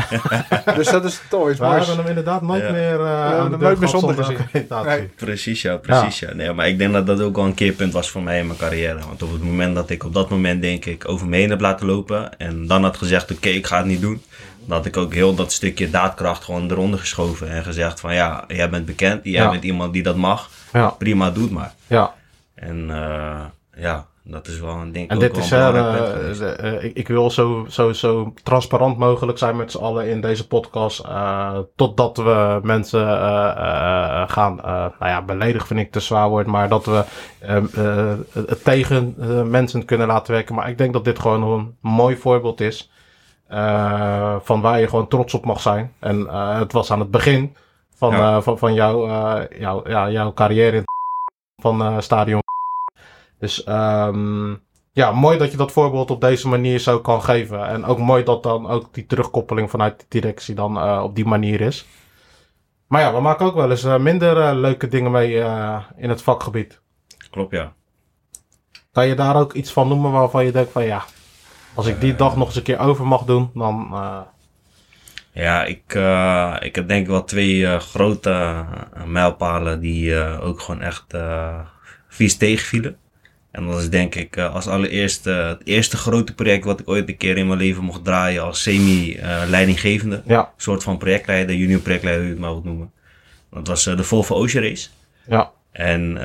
[0.75, 2.71] dus dat is toch iets We hebben hem inderdaad nooit ja.
[2.71, 4.37] meer uh, aan de nooit meer zonder gezien.
[4.83, 5.09] Nee.
[5.15, 6.27] Precies, ja, precies, ja.
[6.27, 6.33] ja.
[6.33, 8.59] Nee, maar ik denk dat dat ook wel een keerpunt was voor mij in mijn
[8.59, 8.99] carrière.
[8.99, 11.61] Want op het moment dat ik op dat moment, denk ik, over me heen heb
[11.61, 14.21] laten lopen en dan had gezegd, oké, okay, ik ga het niet doen.
[14.65, 18.43] Dan had ik ook heel dat stukje daadkracht gewoon eronder geschoven en gezegd van, ja,
[18.47, 20.49] jij bent bekend, jij bent iemand die dat mag.
[20.97, 21.73] Prima, doe het maar.
[21.87, 22.13] Ja.
[22.55, 23.45] En uh,
[23.77, 25.09] ja, dat is wel een ding.
[25.09, 29.71] En dit is, uh, uh, ik, ik, wil zo, zo, zo transparant mogelijk zijn met
[29.71, 31.05] z'n allen in deze podcast.
[31.05, 33.07] Uh, totdat we mensen
[34.29, 36.47] gaan, nou ja, beledigen vind ik te zwaar woord.
[36.47, 37.03] Maar dat we
[38.31, 39.15] het tegen
[39.49, 40.55] mensen kunnen laten werken.
[40.55, 42.91] Maar ik denk dat dit gewoon een mooi voorbeeld is.
[44.41, 45.93] van waar je gewoon trots op mag zijn.
[45.99, 47.55] En het was aan het begin
[47.95, 48.41] van, ja.
[48.41, 49.09] van, van jou,
[49.59, 50.83] jou, ja, jouw carrière in
[51.61, 52.45] van Stadion
[53.39, 57.67] dus um, ja, mooi dat je dat voorbeeld op deze manier zo kan geven.
[57.67, 61.25] En ook mooi dat dan ook die terugkoppeling vanuit de directie dan uh, op die
[61.25, 61.85] manier is.
[62.87, 65.33] Maar ja, we maken ook wel eens uh, minder uh, leuke dingen mee
[65.97, 66.81] in het vakgebied.
[67.29, 67.73] Klopt, ja.
[68.91, 71.03] Kan je daar ook iets van noemen waarvan je denkt van ja,
[71.73, 73.87] als ik die dag nog eens een keer over mag doen, dan...
[75.31, 75.93] Ja, ik,
[76.63, 78.65] ik heb denk ik wel twee grote
[79.05, 81.15] mijlpalen die ook gewoon echt
[82.07, 82.97] vies tegenvielen.
[83.57, 87.09] En dat is denk ik uh, als allereerste het eerste grote project wat ik ooit
[87.09, 90.21] een keer in mijn leven mocht draaien als semi-leidinggevende.
[90.25, 90.39] ja.
[90.39, 92.91] Een soort van projectleider, junior projectleider, hoe je het maar wilt noemen.
[93.51, 94.87] Dat was uh, de Volvo Ocean Race.
[95.27, 95.51] Ja.
[95.71, 96.19] En uh,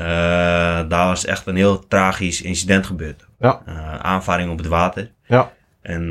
[0.89, 3.25] daar was echt een heel tragisch incident gebeurd.
[3.39, 3.61] Ja.
[4.01, 5.11] aanvaring op het water.
[5.27, 5.51] Ja.
[5.81, 6.09] En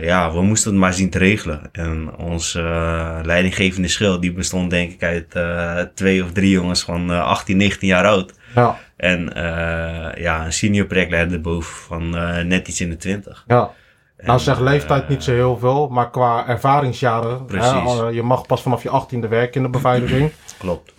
[0.00, 1.68] ja, we moesten het maar zien te regelen.
[1.72, 2.60] En onze
[3.24, 5.36] leidinggevende schil, die bestond denk ik uit
[5.94, 8.37] twee of drie jongens van 18, 19 jaar oud.
[8.54, 8.78] Ja.
[8.98, 13.44] En uh, ja, een senior projectleider erboven van uh, net iets in de twintig.
[13.46, 13.70] Ja.
[14.16, 17.46] nou zeg leeftijd niet zo heel veel, maar qua ervaringsjaren.
[17.52, 20.30] Hè, je mag pas vanaf je achttiende werken in de beveiliging.
[20.58, 20.92] Klopt.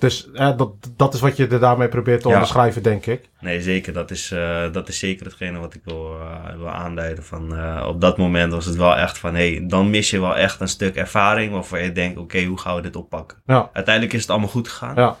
[0.00, 3.28] Dus dat, dat is wat je er daarmee probeert te onderschrijven, denk ik.
[3.40, 3.92] Nee, zeker.
[3.92, 4.34] Dat is,
[4.72, 6.16] dat is zeker hetgene wat ik wil,
[6.56, 7.24] wil aanduiden.
[7.24, 7.54] Van,
[7.86, 10.68] op dat moment was het wel echt van, hey, dan mis je wel echt een
[10.68, 13.38] stuk ervaring waarvan je denkt, oké, hoe gaan we dit oppakken?
[13.46, 13.70] Ja.
[13.72, 14.94] Uiteindelijk is het allemaal goed gegaan.
[14.94, 15.16] Ja.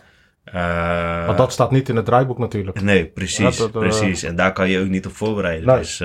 [0.52, 2.80] Maar dat staat niet in het draaiboek natuurlijk.
[2.80, 3.68] Nee, precies.
[3.72, 4.22] precies.
[4.22, 5.78] En daar kan je ook niet op voorbereiden.
[5.78, 6.00] Dus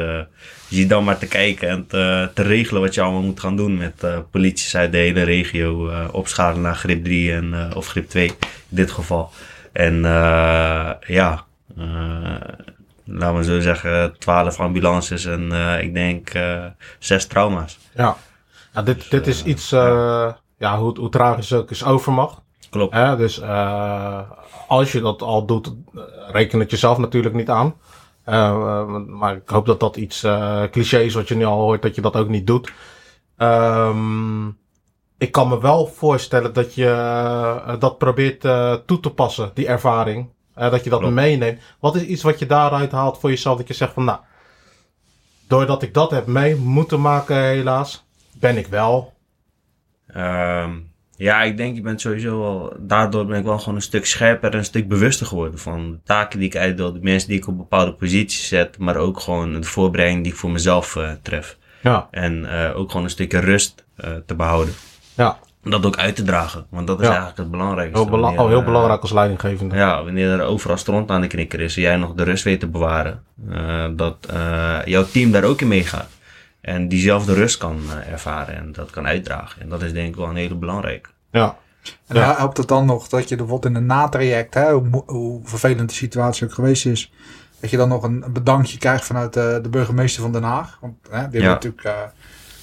[0.69, 3.55] je ziet dan maar te kijken en te, te, regelen wat je allemaal moet gaan
[3.55, 5.89] doen met uh, polities uit de hele regio.
[5.89, 8.35] Uh, opschalen naar grip 3 en, uh, of grip 2 in
[8.67, 9.31] dit geval.
[9.71, 10.01] En
[11.07, 11.45] ja,
[13.05, 16.31] laten we zo zeggen, 12 ambulances en ik denk
[16.99, 17.79] 6 trauma's.
[17.95, 18.17] Ja,
[18.73, 20.37] ja dit, dus, dit is iets, ja.
[20.57, 22.41] ja, hoe, hoe tragisch ook is overmacht.
[22.69, 23.17] Klopt.
[23.17, 23.41] dus
[24.67, 25.73] als je dat al doet,
[26.31, 27.75] reken het jezelf natuurlijk niet aan.
[28.29, 31.81] Uh, maar ik hoop dat dat iets uh, cliché is wat je nu al hoort,
[31.81, 32.73] dat je dat ook niet doet.
[33.37, 34.57] Um,
[35.17, 38.41] ik kan me wel voorstellen dat je uh, dat probeert
[38.85, 40.29] toe te passen, die ervaring.
[40.53, 41.13] dat je dat Klopt.
[41.13, 41.59] meeneemt.
[41.79, 43.57] Wat is iets wat je daaruit haalt voor jezelf?
[43.57, 44.19] Dat je zegt van nou,
[45.47, 48.05] doordat ik dat heb mee moeten maken helaas,
[48.39, 49.13] ben ik wel.
[50.15, 50.88] Um,
[51.19, 54.51] ja, ik denk, je bent sowieso wel, daardoor ben ik wel gewoon een stuk scherper
[54.51, 57.47] en een stuk bewuster geworden van de taken die ik uitdeel, de mensen die ik
[57.47, 61.57] op bepaalde posities zet, maar ook gewoon de voorbereiding die ik voor mezelf uh, tref.
[61.81, 62.07] Ja.
[62.11, 64.73] En uh, ook gewoon een stukje rust uh, te behouden.
[65.13, 65.37] Ja.
[65.63, 67.09] Dat ook uit te dragen, want dat is ja.
[67.09, 67.99] eigenlijk het belangrijkste.
[67.99, 69.75] Heel, bela wanneer, oh, heel belangrijk als leidinggevende.
[69.75, 72.59] Ja, wanneer er overal stront aan de knikker is en jij nog de rust weet
[72.59, 73.23] te bewaren,
[73.95, 74.27] dat
[74.85, 76.09] jouw team daar ook in meegaat.
[76.69, 79.61] En diezelfde rust kan uh, ervaren en dat kan uitdragen.
[79.61, 81.09] En dat is denk ik wel een hele belangrijke.
[81.31, 81.57] Ja.
[82.07, 82.35] En ja.
[82.35, 85.95] helpt het dan nog dat je bijvoorbeeld in een natraject, hè, hoe, hoe vervelend de
[85.95, 87.11] situatie ook geweest is,
[87.59, 90.77] dat je dan nog een, bedankje krijgt vanuit de, eh, de burgemeester van Den Haag.
[90.81, 91.47] Want hè, die ja.
[91.47, 91.93] hebben natuurlijk uh,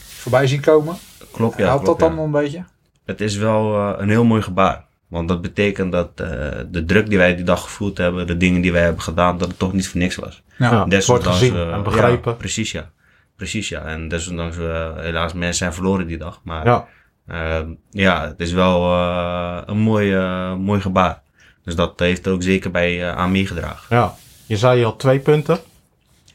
[0.07, 0.97] voorbij zien komen.
[1.33, 1.65] Klopt, ja.
[1.67, 2.25] Helpt klopt, dat dan ja.
[2.25, 2.65] een beetje?
[3.05, 4.85] Het is wel uh, een heel mooi gebaar.
[5.07, 6.29] Want dat betekent dat uh,
[6.71, 9.49] de druk die wij die dag gevoeld hebben, de dingen die wij hebben gedaan, dat
[9.49, 10.43] het toch niet voor niks was.
[10.59, 12.31] Ja, het wordt gezien uh, en begrepen.
[12.31, 12.91] Ja, precies, ja.
[13.37, 13.81] Precies, ja.
[13.81, 16.41] En desondanks we helaas mensen zijn verloren die dag.
[16.45, 16.87] Maar ja,
[17.29, 21.23] uh, ja het is wel uh, een mooi, uh, mooi gebaar.
[21.65, 23.97] Dus dat heeft er ook zeker bij aan meegedragen.
[23.97, 24.15] Ja,
[24.47, 25.59] je zei al twee punten.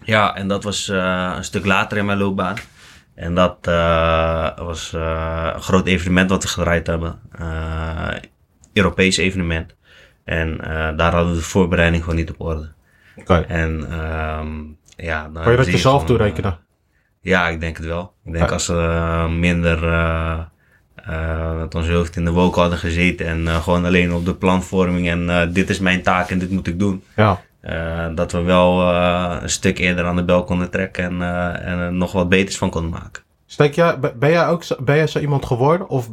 [0.04, 2.56] Ja, en dat was een stuk later in mijn loopbaan.
[3.16, 3.58] En dat
[4.66, 7.20] was een groot evenement wat we gedraaid hebben.
[8.74, 9.76] Europees evenement.
[10.24, 10.58] En
[10.98, 12.72] daar hadden we de voorbereiding gewoon niet op orde.
[13.16, 13.32] Oké.
[13.34, 13.44] Okay.
[13.44, 15.30] En um, ja...
[15.34, 16.60] Dan Kan je dat jezelf toerekenen?
[17.22, 18.14] Ja, ik denk het wel.
[18.26, 19.84] Ik denk als ze minder
[21.10, 24.36] uh, dat onze hoofd in de wolk hadden gezeten en uh, gewoon alleen op de
[24.36, 27.04] planvorming en uh, dit is mijn taak en dit moet ik doen.
[27.16, 27.42] Ja.
[28.16, 28.82] dat we wel
[29.42, 31.22] een stuk eerder aan de bel konden trekken en,
[31.62, 33.24] en er nog wat beters van konden maken.
[33.46, 36.10] Steek jij, ben jij ook ben jij zo iemand geworden of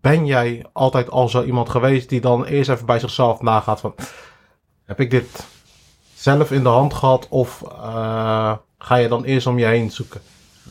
[0.00, 3.94] ben jij altijd al zo iemand geweest die dan eerst even bij zichzelf nagaat van
[4.84, 5.46] heb ik dit
[6.14, 7.62] zelf in de hand gehad of
[8.78, 10.20] ga je dan eerst om je heen zoeken?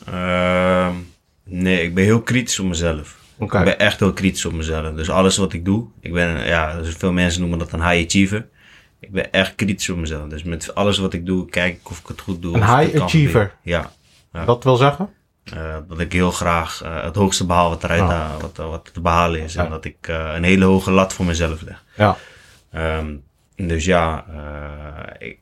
[0.06, 0.94] Ehm,
[1.44, 3.18] nee, ik ben heel kritisch op mezelf.
[3.38, 3.60] Okay.
[3.60, 4.94] Ik ben echt heel kritisch op mezelf.
[4.94, 8.04] Dus alles wat ik doe, ik ben, ja, dus veel mensen noemen dat een high
[8.04, 8.48] achiever.
[9.00, 10.28] Ik ben echt kritisch op mezelf.
[10.28, 12.54] Dus met alles wat ik doe, kijk ik of ik het goed doe.
[12.54, 13.54] Een high achiever?
[13.62, 13.90] Ja,
[14.32, 14.44] ja.
[14.44, 15.08] Dat wil zeggen?
[15.54, 18.40] Uh, dat ik heel graag uh, het hoogste behaal wat eruit oh.
[18.40, 19.52] wat, wat te behalen is.
[19.52, 19.64] Ja.
[19.64, 21.84] En dat ik een hele hoge lat voor mezelf leg.
[21.96, 22.16] Ja.
[22.98, 23.22] Um,
[23.56, 24.24] dus ja,
[25.18, 25.38] ik,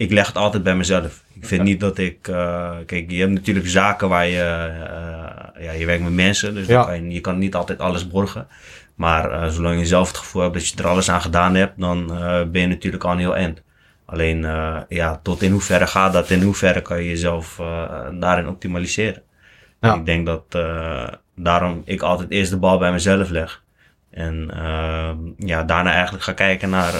[0.00, 1.22] ik, leg het altijd bij mezelf.
[1.32, 2.28] Ik vind niet dat ik.
[2.28, 4.70] Uh, kijk, je hebt natuurlijk zaken waar je.
[5.56, 6.84] Uh, ja, je werkt met mensen, dus ja.
[6.84, 8.46] kan je, je kan niet altijd alles borgen.
[8.94, 11.80] Maar uh, zolang je zelf het gevoel hebt dat je er alles aan gedaan hebt,
[11.80, 12.06] dan
[12.52, 13.62] ben je natuurlijk al een heel eind.
[14.04, 14.40] Alleen,
[14.88, 16.30] ja, tot in hoeverre gaat dat?
[16.30, 17.60] In hoeverre kan je jezelf
[18.12, 19.22] daarin optimaliseren?
[19.80, 19.94] Ja.
[19.94, 20.44] Ik denk dat
[21.34, 23.62] daarom ik altijd eerst de bal bij mezelf leg.
[24.10, 24.50] En
[25.36, 26.92] ja, daarna eigenlijk ga kijken naar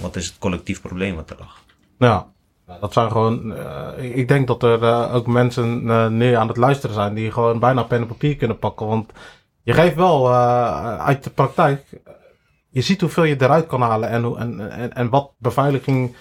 [0.00, 1.57] wat is het collectief probleem wat er lag.
[1.98, 2.26] Ja,
[2.80, 3.52] dat zijn gewoon.
[3.52, 7.32] Uh, ik denk dat er uh, ook mensen uh, nu aan het luisteren zijn die
[7.32, 8.86] gewoon bijna pen en papier kunnen pakken.
[8.86, 9.12] Want
[9.62, 10.32] je geeft wel
[10.98, 11.84] uit de praktijk.
[12.70, 16.16] Je ziet hoeveel je eruit kan halen en, en, en, en wat beveiliging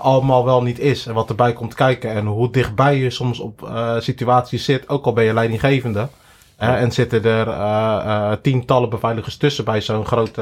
[0.00, 1.06] allemaal wel niet is.
[1.06, 2.10] En wat erbij komt kijken.
[2.10, 6.08] En hoe dichtbij je soms op situaties zit, ook al ben je leidinggevende.
[6.56, 10.38] en zitten er tientallen beveiligers tussen bij zo'n groot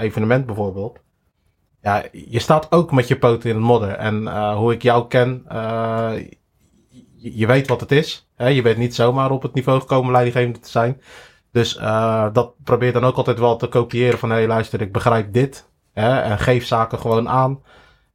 [0.00, 0.98] evenement bijvoorbeeld
[1.86, 3.90] ja, je staat ook met je poten in het modder.
[3.90, 6.12] En uh, hoe ik jou ken, uh,
[7.14, 8.28] je, weet wat het is.
[8.36, 8.48] Hè?
[8.48, 11.00] Je bent niet zomaar op het niveau gekomen leidinggevende te zijn.
[11.52, 14.30] Dus uh, dat probeer dan ook altijd wel te kopiëren van...
[14.30, 15.70] hé, hey, luister, ik begrijp dit.
[15.92, 16.20] Hè?
[16.20, 17.62] En geef zaken gewoon aan.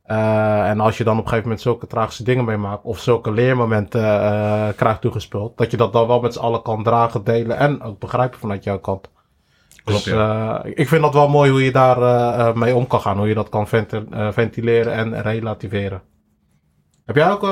[0.03, 4.01] En als je dan op een gegeven moment zulke tragische dingen meemaakt, of zulke leermomenten
[4.75, 7.99] krijgt toegespeeld, dat je dat dan wel met z'n allen kan dragen, delen en ook
[7.99, 9.09] begrijpen vanuit jouw kant.
[9.83, 10.65] Klopt, dus, ja.
[10.65, 13.33] uh, ik vind dat wel mooi hoe je daar mee om kan gaan, hoe je
[13.33, 13.67] dat kan
[14.33, 16.01] ventileren en relativeren.
[17.05, 17.47] Heb jij ook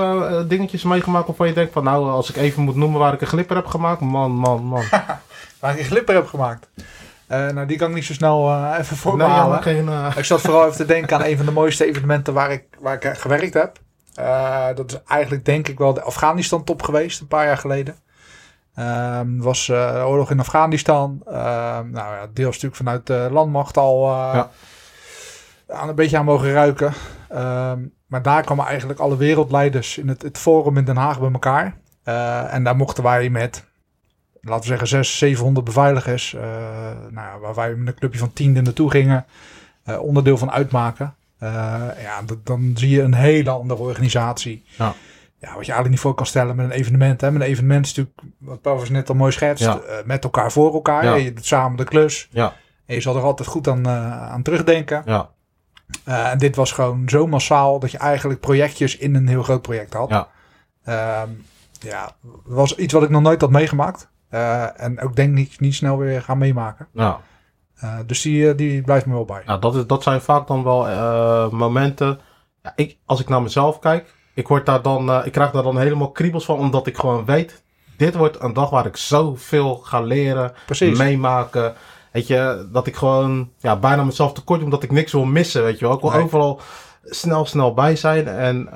[0.49, 3.27] dingetjes meegemaakt waarvan je denkt van nou, als ik even moet noemen waar ik een
[3.27, 4.83] glipper heb gemaakt, man, man, man.
[5.59, 6.69] waar ik een glipper heb gemaakt?
[7.31, 9.61] Uh, nou, die kan ik niet zo snel uh, even voor me nee, halen.
[9.61, 10.15] Geen, uh...
[10.17, 12.93] Ik zat vooral even te denken aan een van de mooiste evenementen waar ik, waar
[12.93, 13.77] ik gewerkt heb.
[14.75, 17.95] dat is eigenlijk denk ik wel de Afghanistan top geweest, een paar jaar geleden.
[18.79, 21.21] Um, was de oorlog in Afghanistan.
[21.25, 24.49] nou ja, deels natuurlijk vanuit de landmacht al ja.
[25.67, 26.93] aan een beetje aan mogen ruiken.
[27.31, 31.31] Um, maar daar kwamen eigenlijk alle wereldleiders in het, het forum in Den Haag bij
[31.31, 31.77] elkaar.
[32.51, 33.67] en daar mochten wij met
[34.41, 36.33] laten we zeggen, 600, 700 beveiligers.
[36.33, 36.41] Uh,
[37.09, 39.25] nou ja, waar wij met een clubje van 10 naartoe gingen.
[39.85, 41.15] Uh, onderdeel van uitmaken.
[41.43, 41.49] Uh,
[42.01, 44.63] ja, dan zie je een hele andere organisatie.
[44.77, 44.93] Ja.
[45.39, 45.47] Ja.
[45.55, 47.21] wat je eigenlijk niet voor kan stellen met een evenement.
[47.21, 47.31] Hè.
[47.31, 49.81] Met een evenement is natuurlijk, wat Pavers net al mooi schetst, ja.
[50.05, 51.03] met elkaar voor elkaar.
[51.03, 51.15] Ja.
[51.15, 52.27] Je doet samen de klus.
[52.31, 52.53] Ja.
[52.85, 55.03] En je zal er altijd goed aan, aan terugdenken.
[55.05, 55.29] Ja.
[56.03, 59.93] en dit was gewoon zo massaal dat je eigenlijk projectjes in een heel groot project
[59.93, 60.09] had.
[60.09, 60.27] Ja.
[60.83, 61.29] Ehm,
[61.79, 62.11] ja,
[62.43, 64.09] was iets wat ik nog nooit had meegemaakt.
[64.75, 66.87] En ook denk niet, niet snel weer gaan meemaken.
[66.93, 67.19] Ja.
[68.05, 69.41] Dus die, die blijft me wel bij.
[69.45, 70.81] Nou, dat, is, dat zijn vaak dan wel
[71.51, 72.19] momenten.
[72.63, 75.79] Ja, ik, als ik naar mezelf kijk, ik, word daar dan, ik krijg daar dan
[75.79, 77.61] helemaal kriebels van, omdat ik gewoon weet,
[77.97, 80.97] dit wordt een dag waar ik zoveel ga leren, Precies.
[80.97, 81.73] meemaken.
[82.11, 85.63] Weet je, dat ik gewoon ja, bijna mezelf tekort omdat ik niks wil missen.
[85.63, 86.23] Weet je wel, ik wil nee.
[86.23, 86.61] overal
[87.03, 88.69] snel, snel bij zijn en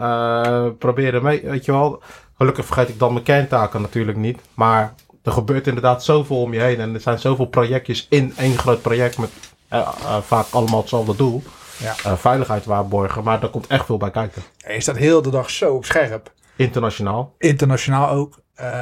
[0.77, 1.41] proberen mee.
[1.43, 2.01] Weet je wel,
[2.37, 4.39] gelukkig vergeet ik dan mijn kerntaken natuurlijk niet.
[4.53, 6.79] Maar er gebeurt inderdaad zoveel om je heen.
[6.79, 9.29] En er zijn zoveel projectjes in één groot project met
[9.73, 11.43] uh, uh, vaak allemaal hetzelfde doel.
[11.83, 12.11] Ja.
[12.11, 14.41] Uh, veiligheid waarborgen, maar daar komt echt veel bij kijken.
[14.65, 16.31] En je staat heel de dag zo op scherp.
[16.55, 17.35] Internationaal.
[17.37, 18.41] Internationaal ook.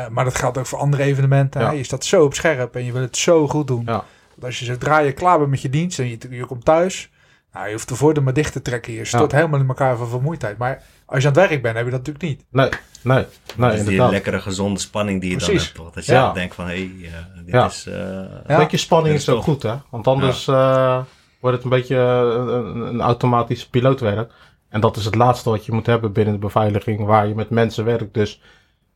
[0.10, 1.62] maar dat geldt ook voor andere evenementen.
[1.62, 1.72] Ja.
[1.72, 3.84] Je staat zo op scherp en je wil het zo goed doen.
[3.86, 4.04] Ja.
[4.42, 7.10] Als je zodra je klaar bent met je dienst en je, je komt thuis.
[7.54, 8.94] Nou, je hoeft de voordeur maar dicht te trekken.
[8.94, 10.58] Je stort helemaal in elkaar van vermoeidheid.
[10.58, 12.46] Maar als je aan het werk bent, heb je dat natuurlijk niet.
[12.50, 12.70] Nee,
[13.02, 13.26] nee.
[13.58, 15.74] nee dus die lekkere gezonde spanning die je Precies.
[15.74, 15.96] dan hebt.
[15.96, 16.34] Dat je ja.
[16.34, 17.12] denkt van, hé, hey, uh,
[17.46, 17.66] dit ja.
[17.66, 17.86] is...
[17.88, 17.96] Uh,
[18.44, 19.76] een beetje spanning is, is ook goed, hè.
[19.90, 21.02] Want anders uh,
[21.42, 24.32] wordt het een beetje een, een automatisch pilootwerk.
[24.70, 27.50] En dat is het laatste wat je moet hebben binnen de beveiliging waar je met
[27.50, 28.14] mensen werkt.
[28.14, 28.42] Dus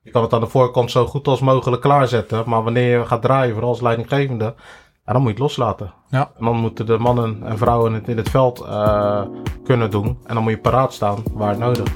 [0.01, 2.43] je kan het aan de voorkant zo goed als mogelijk klaarzetten.
[2.45, 4.53] Maar wanneer je gaat draaien, vooral als leidinggevende,
[5.05, 5.93] ja, dan moet je het loslaten.
[6.09, 6.31] Ja.
[6.37, 9.21] En dan moeten de mannen en vrouwen het in het veld uh,
[9.63, 10.17] kunnen doen.
[10.25, 11.87] En dan moet je paraat staan waar nodig.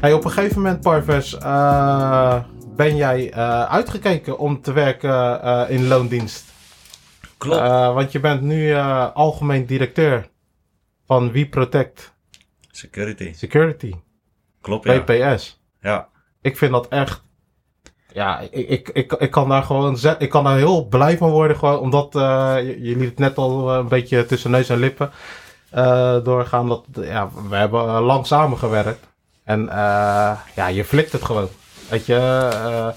[0.00, 2.34] Hey, op een gegeven moment, Parves, uh,
[2.80, 6.44] ben jij uh, uitgekeken om te werken in loondienst.
[7.38, 7.60] Klopt.
[7.68, 8.74] want je bent nu
[9.14, 10.28] algemeen directeur
[11.06, 12.14] van We Protect
[12.70, 13.32] Security.
[13.32, 13.94] Security.
[14.60, 15.00] Klopt, ja.
[15.00, 15.60] BPS.
[15.80, 16.08] Ja.
[16.40, 17.22] Ik vind dat echt
[18.12, 21.56] ja, ik, ik, ik, ik kan daar gewoon ik kan daar heel blij van worden,
[21.56, 25.10] gewoon omdat uh, je, je liet het net al een beetje tussen neus en lippen
[25.74, 26.68] uh, doorgaan.
[26.68, 29.06] Dat, ja, we hebben lang samengewerkt
[29.44, 31.48] en uh, ja, je flikt het gewoon.
[31.90, 32.92] Weet je,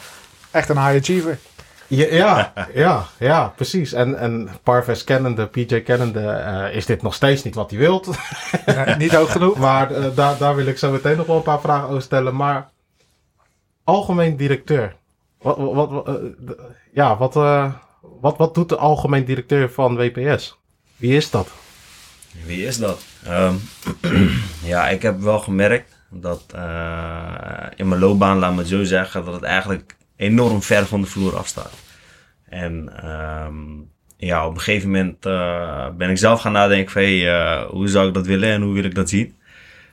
[0.51, 1.39] echt een high achiever.
[1.87, 3.93] Ja, ja, ja, ja, precies.
[3.93, 8.09] En, en Parves kennende, PJ kennende, uh, is dit nog steeds niet wat hij wilt.
[8.65, 9.57] Nee, niet hoog genoeg.
[9.67, 12.35] maar uh, daar, daar wil ik zo meteen nog wel een paar vragen over stellen.
[12.35, 12.69] Maar
[13.83, 14.95] algemeen directeur.
[15.41, 16.15] Wat, wat, wat uh,
[16.93, 17.33] ja, wat,
[18.01, 20.57] wat, wat doet de algemeen directeur van WPS?
[20.95, 21.47] Wie is dat?
[22.45, 23.01] Wie is dat?
[23.27, 23.61] Um,
[24.73, 26.45] ja, ik heb wel gemerkt dat
[27.75, 31.07] in mijn loopbaan, laat me het zo zeggen, dat het eigenlijk enorm ver van de
[31.07, 31.73] vloer afstaat.
[32.49, 32.93] En
[33.45, 37.63] um, ja, op een gegeven moment uh, ben ik zelf gaan nadenken van hey, uh,
[37.69, 39.35] hoe zou ik dat willen en hoe wil ik dat zien.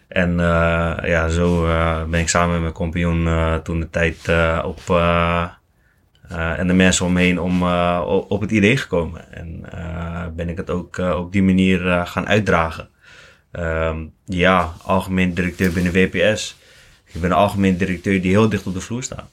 [0.08, 0.36] En
[1.04, 1.66] ja, zo
[2.08, 3.28] ben ik samen met mijn compagnon
[3.62, 4.28] toen de tijd
[4.64, 5.00] op
[6.28, 7.62] en de mensen omheen om,
[8.28, 9.32] op het idee gekomen.
[9.32, 9.64] En
[10.36, 12.88] ben ik het ook op die manier gaan uitdragen.
[13.52, 16.56] Um, ja, algemeen directeur binnen WPS.
[17.12, 19.30] Ik ben een algemeen directeur die heel dicht op de vloer staat.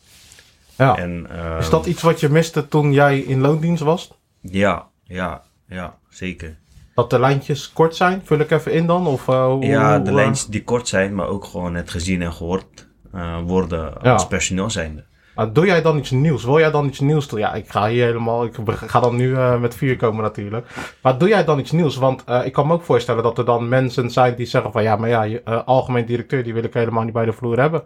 [0.77, 0.97] Ja.
[0.97, 4.12] En, uh, is dat iets wat je miste toen jij in loondienst was?
[4.41, 6.58] Ja, ja, ja, zeker.
[6.95, 8.21] Dat de lijntjes kort zijn?
[8.23, 9.08] Vul ik even in dan?
[9.08, 12.88] Of, uh, ja, de lijntjes die kort zijn, maar ook gewoon het gezien en gehoord
[13.15, 14.13] uh, worden ja.
[14.13, 15.06] als personeel zijnde.
[15.38, 16.43] Maar doe jij dan iets nieuws?
[16.43, 17.30] Wil jij dan iets nieuws?
[17.30, 18.45] Ja, ik ga hier helemaal.
[18.45, 20.68] Ik ga dan nu uh, met vier komen natuurlijk.
[21.01, 21.95] Maar doe jij dan iets nieuws?
[21.95, 24.84] Want uh, ik kan me ook voorstellen dat er dan mensen zijn die zeggen van
[24.84, 27.59] ja, maar ja, je, uh, algemeen directeur die wil ik helemaal niet bij de vloer
[27.59, 27.84] hebben.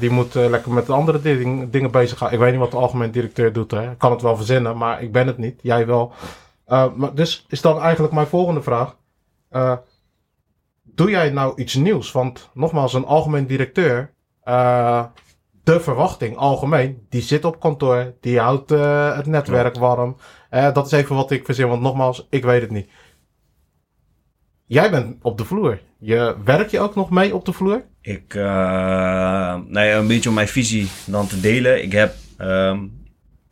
[0.00, 2.32] Die moet lekker met andere ding, dingen bezig gaan.
[2.32, 3.70] Ik weet niet wat de algemeen directeur doet.
[3.70, 3.90] Hè.
[3.90, 5.60] Ik kan het wel verzinnen, maar ik ben het niet.
[5.62, 6.12] Jij wel.
[6.66, 8.96] Maar dus is dan eigenlijk mijn volgende vraag.
[10.82, 12.12] Doe jij nou iets nieuws?
[12.12, 14.10] Want nogmaals, een algemeen directeur,
[15.72, 18.70] de verwachting algemeen, die zit op kantoor, die houdt
[19.16, 20.16] het netwerk warm.
[20.50, 22.88] dat is even wat ik verzin, want nogmaals, ik weet het niet.
[24.66, 25.80] Jij bent op de vloer.
[25.98, 27.84] Je, werk je ook nog mee op de vloer?
[28.00, 28.42] Ik, uh,
[29.66, 31.82] nou ja, een beetje om mijn visie dan te delen.
[31.82, 33.04] Ik heb, um,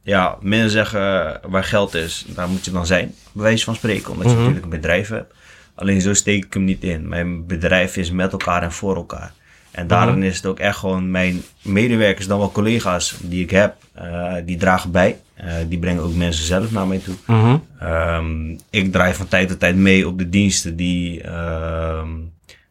[0.02, 1.00] ja, mensen zeggen
[1.48, 3.14] waar geld is, daar moet je dan zijn.
[3.32, 4.38] Bij wijze van spreken, omdat je mhm.
[4.38, 5.34] natuurlijk een bedrijf hebt.
[5.74, 7.08] Alleen zo steek ik hem niet in.
[7.08, 9.32] Mijn bedrijf is met elkaar en voor elkaar.
[9.70, 10.22] En daarin mhm.
[10.22, 14.56] is het ook echt gewoon mijn medewerkers, dan wel collega's die ik heb, uh, die
[14.56, 15.18] dragen bij.
[15.44, 17.14] Uh, die brengen ook mensen zelf naar mij toe.
[17.26, 17.56] Mhm.
[17.82, 22.00] um, ik draai van tijd tot tijd mee op de diensten die, uh,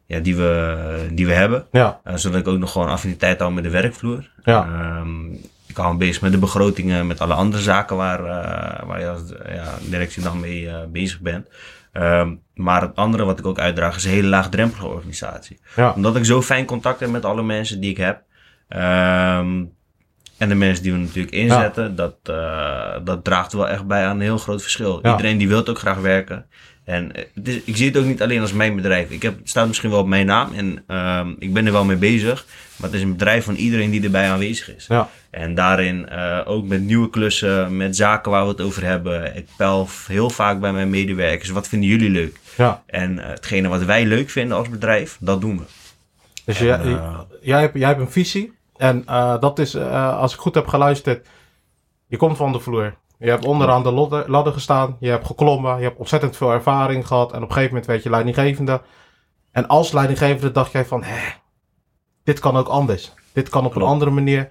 [0.06, 1.66] ja, die, we, die we hebben.
[1.72, 2.00] Ja.
[2.08, 4.30] Uh, zodat ik ook nog gewoon affiniteit hou met de werkvloer.
[4.44, 4.68] Ja.
[5.00, 8.22] Um, ik hou me bezig met de begrotingen, met alle andere zaken waar,
[8.86, 9.22] waar je als
[9.54, 11.48] ja, directie dan mee bezig bent.
[12.00, 15.60] Um, maar het andere wat ik ook uitdraag is een hele laagdrempelige organisatie.
[15.76, 15.92] Ja.
[15.96, 18.22] Omdat ik zo fijn contact heb met alle mensen die ik heb.
[18.70, 19.76] Um,
[20.38, 21.90] en de mensen die we natuurlijk inzetten, ja.
[21.90, 25.00] dat, uh, dat draagt wel echt bij aan een heel groot verschil.
[25.02, 25.12] Ja.
[25.12, 26.46] Iedereen die wil ook graag werken.
[26.84, 29.10] En het is, ik zie het ook niet alleen als mijn bedrijf.
[29.10, 31.86] Ik heb, het staat misschien wel op mijn naam en um, ik ben er wel
[31.86, 32.46] mee bezig.
[32.76, 34.86] Maar het is een bedrijf van iedereen die erbij aanwezig is.
[34.88, 35.10] Ja.
[35.38, 39.36] En daarin uh, ook met nieuwe klussen, met zaken waar we het over hebben.
[39.36, 41.50] Ik pel heel vaak bij mijn medewerkers.
[41.50, 42.40] Wat vinden jullie leuk?
[42.56, 42.84] Ja.
[42.86, 45.64] En uh, hetgene wat wij leuk vinden als bedrijf, dat doen we.
[46.46, 47.00] Dus en, jij,
[47.42, 48.54] jij, hebt, jij hebt een visie.
[48.78, 49.04] En
[49.40, 51.28] dat is, als ik goed heb geluisterd,
[52.08, 52.96] je komt van de vloer.
[53.20, 57.08] Je hebt onderaan de ladder, ladder gestaan, je hebt geklommen, je hebt ontzettend veel ervaring
[57.08, 57.32] gehad.
[57.32, 58.82] En op een gegeven moment werd je leidinggevende.
[59.52, 61.34] En als leidinggevende dacht jij van, hé,
[62.24, 63.14] dit kan ook anders.
[63.34, 63.86] Dit kan op Klopt.
[63.86, 64.50] een andere manier.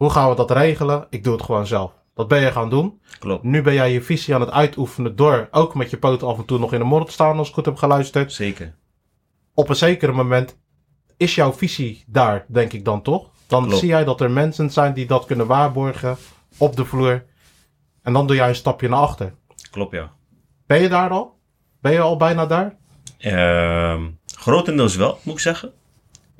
[0.00, 1.06] Hoe gaan we dat regelen?
[1.10, 1.92] Ik doe het gewoon zelf.
[2.14, 3.00] Dat ben je gaan doen.
[3.18, 3.42] Klopt.
[3.42, 6.44] Nu ben jij je visie aan het uitoefenen door ook met je poten af en
[6.44, 8.32] toe nog in de modder te staan, als ik goed heb geluisterd.
[8.32, 8.74] Zeker.
[9.54, 10.58] Op een zeker moment
[11.16, 13.30] is jouw visie daar, denk ik dan toch?
[13.46, 13.78] Dan Klopt.
[13.78, 16.16] zie jij dat er mensen zijn die dat kunnen waarborgen
[16.58, 17.24] op de vloer.
[18.02, 19.34] En dan doe jij een stapje naar achter.
[19.70, 20.12] Klopt, ja.
[20.66, 21.38] Ben je daar al?
[21.80, 22.76] Ben je al bijna daar?
[23.18, 25.72] Uh, grotendeels wel, moet ik zeggen.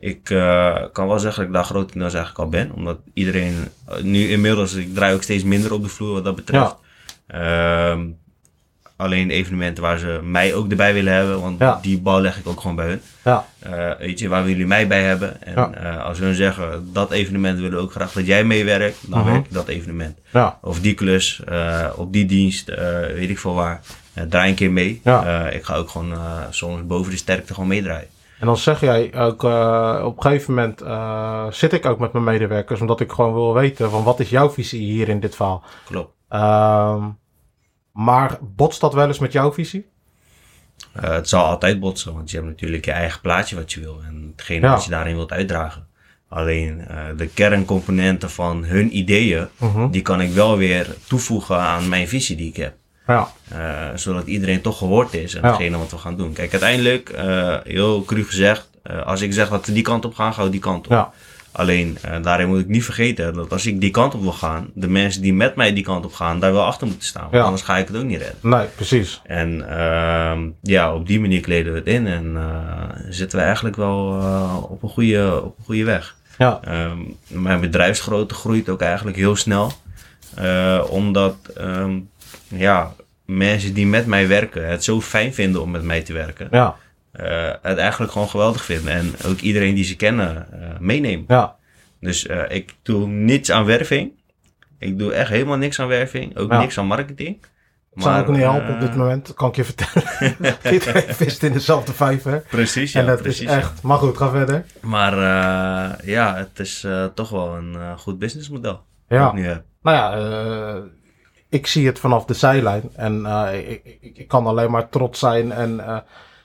[0.00, 2.72] Ik uh, kan wel zeggen dat ik daar grotendeels eigenlijk al ben.
[2.72, 6.36] Omdat iedereen, uh, nu inmiddels, ik draai ook steeds minder op de vloer wat dat
[6.36, 6.76] betreft.
[7.28, 7.92] Ja.
[7.94, 8.00] Uh,
[8.96, 11.40] alleen evenementen waar ze mij ook erbij willen hebben.
[11.40, 11.78] Want ja.
[11.82, 13.00] die bal leg ik ook gewoon bij hun.
[13.24, 13.46] Ja.
[13.66, 15.42] Uh, weet je, waar willen jullie mij bij hebben?
[15.42, 15.94] En ja.
[15.96, 19.10] uh, als hun zeggen, dat evenement willen we ook graag dat jij meewerkt.
[19.10, 19.28] Dan Mhm.
[19.28, 19.32] -huh.
[19.36, 20.18] werk ik dat evenement.
[20.62, 21.42] Of die klus,
[21.96, 22.68] op die dienst,
[23.14, 23.80] weet ik veel waar.
[24.28, 24.90] draai een keer mee.
[25.50, 26.16] Ik ga ook gewoon
[26.50, 28.08] soms boven de sterkte gewoon meedraaien.
[28.40, 32.12] En dan zeg jij ook, uh, op een gegeven moment uh, zit ik ook met
[32.12, 35.36] mijn medewerkers, omdat ik gewoon wil weten van wat is jouw visie hier in dit
[35.36, 35.64] verhaal.
[35.84, 36.14] Klopt.
[36.30, 37.04] Uh,
[37.92, 39.86] maar botst dat wel eens met jouw visie?
[40.96, 44.00] Uh, het zal altijd botsen, want je hebt natuurlijk je eigen plaatje wat je wil
[44.06, 44.72] en hetgene ja.
[44.72, 45.88] wat je daarin wilt uitdragen.
[46.28, 46.84] Alleen
[47.16, 49.90] de kerncomponenten van hun ideeën, -huh.
[49.90, 52.74] die kan ik wel weer toevoegen aan mijn visie die ik heb.
[53.10, 53.28] Ja.
[53.52, 55.78] Uh, zodat iedereen toch gehoord is en hetgene ja.
[55.78, 56.32] wat we gaan doen.
[56.32, 60.14] Kijk, uiteindelijk, uh, heel cru gezegd, uh, als ik zeg dat we die kant op
[60.14, 60.92] gaan, gaan we die kant op.
[60.92, 61.12] Ja.
[61.52, 64.88] Alleen, daarin moet ik niet vergeten dat als ik die kant op wil gaan, de
[64.88, 67.28] mensen die met mij die kant op gaan, daar wel achter moeten staan.
[67.30, 68.36] Want anders ga ik het ook niet redden.
[68.40, 69.20] Nee, precies.
[69.24, 72.38] En ehm, ja, op die manier kleden we het in en
[73.08, 74.06] zitten we eigenlijk wel
[74.70, 76.16] op, een goede, op een goede weg.
[76.38, 76.60] Ja.
[76.68, 79.72] Um, mijn bedrijfsgrootte groeit ook eigenlijk heel snel.
[80.90, 82.08] omdat um,
[82.48, 82.92] ja,
[83.36, 86.48] mensen die met mij werken het zo fijn vinden om met mij te werken.
[86.50, 86.76] Ja.
[87.20, 88.92] Uh, het eigenlijk gewoon geweldig vinden.
[88.92, 91.24] En ook iedereen die ze kennen uh, meenemen.
[91.28, 91.56] Ja.
[92.00, 94.12] Dus uh, ik doe niets aan werving.
[94.78, 96.36] Ik doe echt helemaal niks aan werving.
[96.36, 96.58] Ook ja.
[96.58, 97.40] niks aan marketing.
[97.94, 100.36] Dat zou ook niet helpen op dit moment, kan ik je vertellen.
[100.72, 102.42] Iedereen vist in dezelfde vijver.
[102.48, 103.00] Precies, ja.
[103.00, 103.72] En dat precies, is echt...
[103.82, 103.88] Ja.
[103.88, 104.64] Maar goed, ga verder.
[104.80, 105.14] Maar
[106.04, 108.80] ja, het is toch wel een goed businessmodel.
[109.08, 109.26] Ja.
[109.26, 109.62] Ik nu heb.
[109.82, 110.82] Nou ja,
[111.50, 112.90] ik zie het vanaf de zijlijn.
[112.94, 115.52] En uh, ik, ik, ik, kan alleen maar trots zijn.
[115.52, 115.96] En uh,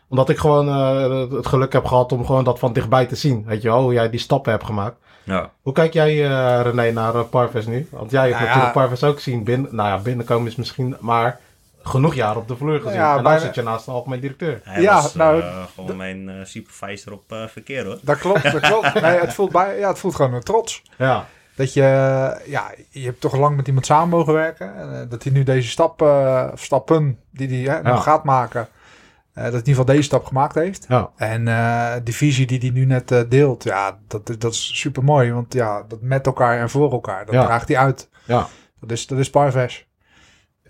[0.07, 3.43] omdat ik gewoon uh, het geluk heb gehad om gewoon dat van dichtbij te zien.
[3.45, 4.95] Weet je wel, hoe jij die stappen hebt gemaakt.
[5.23, 5.51] Ja.
[5.61, 6.15] Hoe kijk jij,
[6.61, 7.87] René, naar Parves nu?
[7.91, 8.55] Want jij hebt Nou ja.
[8.55, 9.75] natuurlijk Parves ook zien binnen.
[9.75, 10.95] Nou ja, binnenkomen is misschien.
[10.99, 11.39] Maar
[11.87, 12.97] genoeg jaren op de vloer gezien.
[12.97, 14.61] Ja, en dan zit je naast de algemeen directeur.
[14.63, 17.97] Hij Ja, was nou, eh, gewoon mijn eh, supervisor op eh, verkeer hoor.
[18.01, 19.01] Dat klopt, dat klopt.
[19.01, 20.81] Nee, het voelt, bij, ja, het voelt gewoon een trots.
[20.97, 21.81] Ja, Dat je,
[22.45, 24.75] ja, je hebt toch lang met iemand samen mogen werken.
[24.75, 29.43] En, eh, dat hij nu deze stap, eh, stappen die hij hè, gaat maken, eh,
[29.43, 30.85] dat hij in ieder geval deze stap gemaakt heeft.
[30.87, 31.43] ja, En
[32.03, 35.31] die visie die hij nu net deelt, ja, dat, dat is super mooi.
[35.33, 37.45] Want ja, dat met elkaar en voor elkaar, dat Ja.
[37.45, 38.09] draagt hij uit.
[38.25, 38.47] ja.
[38.79, 39.87] Dat is, dat is Parves.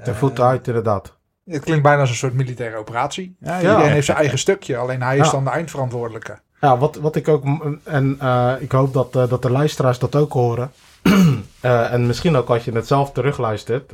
[0.03, 1.17] Ten voeten uit, inderdaad.
[1.45, 3.35] Het klinkt bijna als een soort militaire operatie.
[3.39, 6.39] Ja, iedereen heeft zijn eigen stukje, alleen hij is dan de eindverantwoordelijke.
[6.65, 7.43] Ja, wat, wat ik ook,
[7.83, 10.71] en eh, ik hoop dat, eh, dat de luisteraars dat ook horen.
[11.61, 13.93] Eh, en misschien ook als je het zelf terugluistert.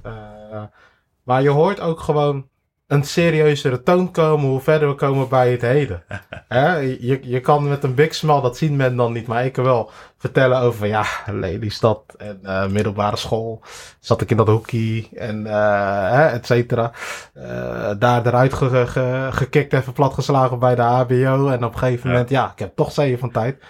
[1.23, 2.47] maar je hoort ook gewoon
[2.91, 6.03] een serieuzere toon komen hoe verder we komen bij het heden.
[6.99, 9.63] Je, je kan met een big smile, dat zien men dan niet, maar ik kan
[9.63, 13.61] wel vertellen over, ja, Lelystad en eh, middelbare school.
[13.99, 16.91] Zat ik in dat hoekie en hè, et cetera.
[17.33, 21.47] Eh, daar eruit ge, ge- gekikt, even platgeslagen bij de HBO.
[21.47, 23.63] En op een gegeven moment, ja, ik heb toch zeeën van tijd.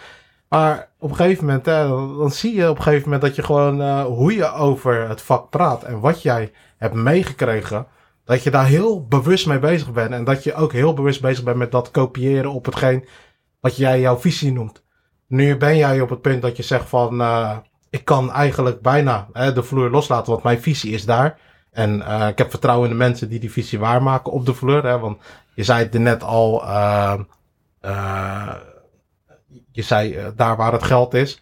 [0.49, 3.43] Maar op een gegeven moment, hè, dan zie je op een gegeven moment dat je
[3.43, 7.85] gewoon hoe je over het vak praat en wat jij hebt meegekregen,
[8.25, 10.11] dat je daar heel bewust mee bezig bent.
[10.11, 13.05] En dat je ook heel bewust bezig bent met dat kopiëren op hetgeen
[13.59, 14.83] wat jij jouw visie noemt.
[15.27, 17.57] Nu ben jij op het punt dat je zegt van, eh,
[17.89, 21.39] ik kan eigenlijk bijna hè, de vloer loslaten, want mijn visie is daar.
[21.71, 24.83] En eh, ik heb vertrouwen in de mensen die die visie waarmaken op de vloer.
[24.85, 25.17] Hè, want
[25.53, 27.19] je zei het net al, eh,
[29.71, 31.41] je zei daar waar het geld is.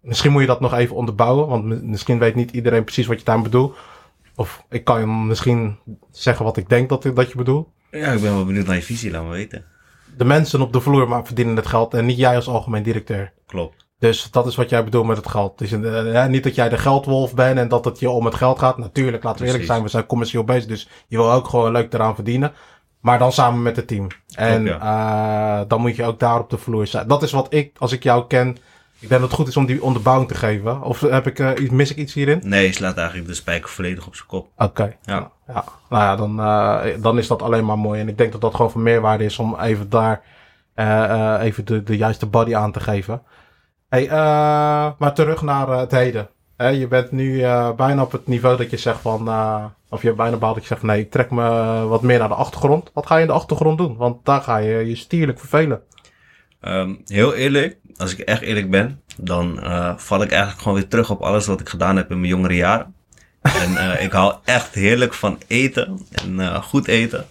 [0.00, 3.18] Misschien moet je dat nog even onderbouwen, want mi- misschien weet niet iedereen precies wat
[3.18, 3.76] je daar bedoelt.
[4.36, 5.78] Of ik kan je misschien
[6.10, 7.68] zeggen wat ik denk dat, dat je bedoelt.
[7.90, 9.64] Ja, ik ben wel benieuwd naar je visie, laat me weten.
[10.16, 13.32] De mensen op de vloer maar verdienen het geld en niet jij als algemeen directeur.
[13.46, 13.86] Klopt.
[13.98, 15.58] Dus dat is wat jij bedoelt met het geld.
[15.58, 18.34] Dus, eh, ja, niet dat jij de geldwolf bent en dat het je om het
[18.34, 18.78] geld gaat.
[18.78, 20.66] Natuurlijk, laten we eerlijk zijn, we zijn commercieel bezig.
[20.66, 22.52] Dus je wil ook gewoon leuk eraan verdienen.
[23.00, 24.06] Maar dan samen met het team.
[24.34, 27.08] En eh, dan moet je ook daar op de vloer zijn.
[27.08, 28.56] Dat is wat ik, als ik jou ken.
[29.04, 30.82] Ik denk dat het goed is om die onderbouwing te geven.
[30.82, 32.40] Of heb ik, iets- mis ik iets hierin?
[32.44, 34.48] Nee, je slaat eigenlijk de spijker volledig op zijn kop.
[34.56, 34.96] Oké.
[35.02, 35.30] Ja.
[35.46, 35.64] ja.
[35.88, 38.00] Nou ja, dan, eh, dan is dat alleen maar mooi.
[38.00, 40.22] En ik denk dat dat gewoon van meerwaarde is om even daar
[40.74, 43.22] eh, even de, de juiste body aan te geven.
[43.88, 44.08] Hey,
[44.98, 46.28] maar terug naar het heden.
[46.56, 47.40] Hè, je bent nu
[47.76, 49.28] bijna op het niveau dat je zegt van...
[49.88, 50.82] of je hebt bijna behaald dat je zegt...
[50.82, 51.42] Nee, ik trek me
[51.88, 52.90] wat meer naar de achtergrond.
[52.94, 53.96] Wat ga je in de achtergrond doen?
[53.96, 55.82] Want daar ga je je stierlijk vervelen.
[56.64, 60.88] Ehm, heel eerlijk, als ik echt eerlijk ben, dan eh, val ik eigenlijk gewoon weer
[60.88, 62.94] terug op alles wat ik gedaan heb in mijn jongere jaren.
[63.42, 67.24] En eh, ik hou echt heerlijk van eten en eh, goed eten.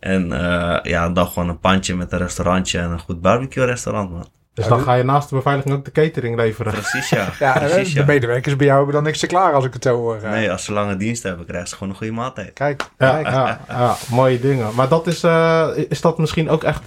[0.00, 4.10] En eh, ja, dan gewoon een pandje met een restaurantje en een goed barbecue restaurant,
[4.10, 4.26] man.
[4.54, 6.72] Dus dan ga je naast de beveiliging ook de catering leveren.
[6.72, 7.28] Precies, ja.
[7.38, 8.06] Ja, Precies, de ja.
[8.06, 10.20] medewerkers bij jou hebben dan niks te klaar als ik het zo hoor.
[10.22, 12.52] Nee, als ze lange dienst hebben, krijgen ze gewoon een goede maaltijd.
[12.52, 13.26] Kijk, Ja, kijk.
[13.26, 14.74] ja, ja, mooie dingen.
[14.74, 16.84] Maar dat is, eh, is dat misschien ook echt,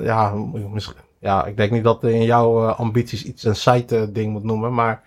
[0.00, 0.32] ja,
[0.72, 0.94] misschien,
[1.26, 4.74] ja, ik denk niet dat in jouw eh, ambities iets een site ding moet noemen,
[4.74, 5.02] maar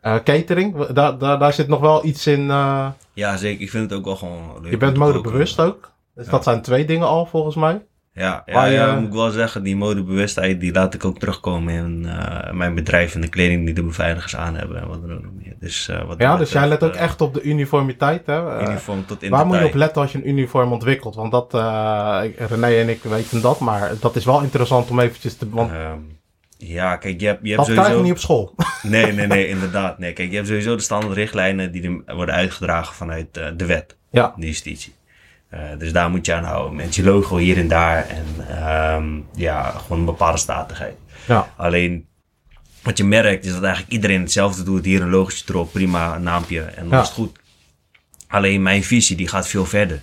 [0.00, 2.50] eh, catering, daar, daar, daar zit nog wel iets in.
[2.50, 3.62] eh, Ja, zeker.
[3.62, 4.70] Ik vind het ook wel gewoon leuk.
[4.70, 5.90] je bent modebewust ook.
[6.14, 6.30] Dus Ja.
[6.30, 7.82] dat zijn twee dingen al volgens mij.
[8.14, 11.74] Ja, ja, je- ja, moet ik wel zeggen, die modebewustheid die laat ik ook terugkomen
[11.74, 15.16] in eh, mijn bedrijf en de kleding die de beveiligers aan hebben en wat dan
[15.16, 15.54] ook nog meer.
[15.60, 18.26] Dus, eh, wat Ja, dus jij let ook eh, echt op de uniformiteit.
[18.26, 18.58] Hè?
[18.58, 21.14] Eh, uniform tot in waar moet je op letten als je een uniform ontwikkelt?
[21.14, 25.36] Want dat, eh, René en ik weten dat, maar dat is wel interessant om eventjes
[25.36, 25.48] te...
[25.50, 25.98] Want Ehm,
[26.56, 28.02] ja, kijk, je hebt, je hebt dat krijg je sowieso...
[28.02, 28.54] niet op school.
[28.82, 29.98] Nee, nee, nee, inderdaad.
[29.98, 33.96] Nee, kijk, je hebt sowieso de standaard richtlijnen die worden uitgedragen vanuit eh, de wet,
[34.10, 34.92] ja, de justitie.
[35.52, 36.74] Eh, dus daar moet je aan houden.
[36.76, 40.94] Met je logo hier en daar en ehm, ja, gewoon een bepaalde statigheid.
[41.26, 42.06] ja, Alleen
[42.82, 44.84] wat je merkt is dat eigenlijk iedereen hetzelfde doet.
[44.84, 47.00] Hier een logootje erop, prima, een naampje en dan Ja.
[47.00, 47.38] is het goed.
[48.28, 50.02] Alleen mijn visie die gaat veel verder.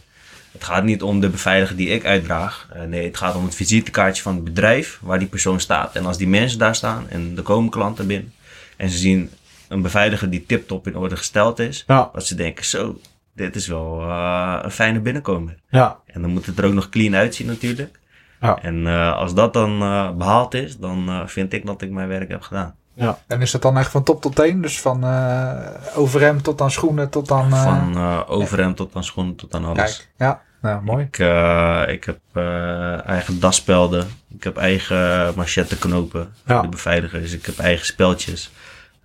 [0.52, 2.68] Het gaat niet om de beveiliger die ik uitdraag.
[2.74, 5.96] Eh, nee, het gaat om het visitekaartje van het bedrijf waar die persoon staat.
[5.96, 8.34] En als die mensen daar staan en er komen klanten binnen
[8.78, 9.30] en ze zien
[9.68, 13.00] een beveiliger die tip-top in orde gesteld is, ja, dat ze denken zo,
[13.40, 15.56] dit is wel eh, een fijne binnenkomer.
[15.70, 18.00] ja, En dan moet het er ook nog clean uitzien natuurlijk.
[18.42, 18.58] Ja.
[18.62, 22.08] En eh, als dat dan eh, behaald is, dan eh, vind ik dat ik mijn
[22.08, 22.76] werk heb gedaan.
[22.94, 23.18] ja.
[23.28, 24.62] En is dat dan echt van top tot teen?
[24.62, 27.54] Dus van eh overhemd tot aan schoenen tot aan...
[27.54, 29.76] eh, Van eh, overhemd tot aan schoenen tot aan alles.
[29.98, 31.04] Kijk, ja, nou, mooi.
[31.06, 34.08] Ik, eh, ik heb eh, eigen daspelden.
[34.38, 36.54] Ik heb eigen machetteknopen Ja.
[36.54, 37.34] voor de beveiligers.
[37.34, 38.52] Ik heb eigen speltjes.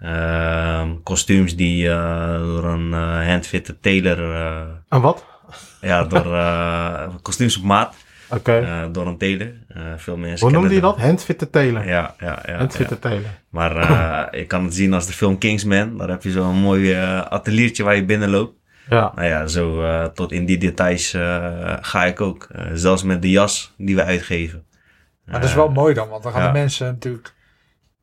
[0.05, 4.35] Ehm, kostuums die eh, door een eh handfitte tailor...
[4.35, 5.25] eh, En wat?
[5.81, 7.95] ja, door eh, kostuums op maat.
[8.31, 8.59] Oké.
[8.59, 9.53] eh, door een tailor.
[9.69, 10.99] Eh, veel mensen Hoe noemde je dat?
[11.01, 11.87] Handfitte telen.
[11.87, 12.57] Ja, ja, ja.
[12.57, 13.09] Handfitte ja.
[13.09, 13.31] telen.
[13.51, 15.97] Maar eh, je kan het zien als de film Kingsman.
[15.99, 16.93] Daar heb je zo'n mooi
[17.29, 18.53] ateliertje waar je binnenloopt.
[18.89, 19.13] Ja.
[19.15, 22.49] Nou ja, zo eh, tot in die details eh, ga ik ook.
[22.75, 24.65] Zelfs met de jas die we uitgeven.
[25.25, 26.53] Maar dat is wel mooi dan, want dan gaan ja.
[26.53, 27.35] de mensen natuurlijk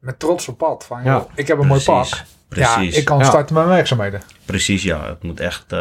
[0.02, 0.86] met trots op pad.
[0.86, 1.14] Van, Ja.
[1.14, 2.08] joh, ik heb een mooi pak.
[2.08, 2.94] Precies, precies.
[2.94, 3.24] Ja, ik kan Ja.
[3.24, 4.22] starten met mijn werkzaamheden.
[4.46, 5.06] Precies, ja.
[5.06, 5.80] Het moet echt, eh,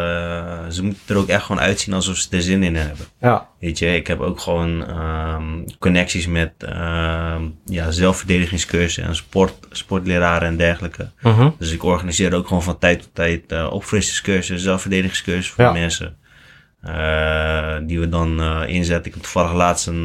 [0.69, 3.07] ze moeten er ook echt gewoon uitzien alsof ze er zin in hebben.
[3.21, 3.49] Ja.
[3.61, 10.49] Weet je, ik heb ook gewoon ehm, connecties met ehm, ja, zelfverdedigingscursussen en sport, sportleraren
[10.49, 11.11] en dergelijke.
[11.21, 11.51] Mhm.
[11.59, 15.73] Dus ik organiseer ook gewoon van tijd tot tijd eh opfrissingscursussen, zelfverdedigingscursussen voor Ja.
[15.73, 16.19] mensen.
[17.87, 19.07] die we dan inzetten.
[19.07, 20.05] Ik heb toevallig laatst een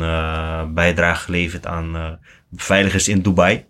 [0.73, 3.65] bijdrage geleverd aan beveiligers in Dubai.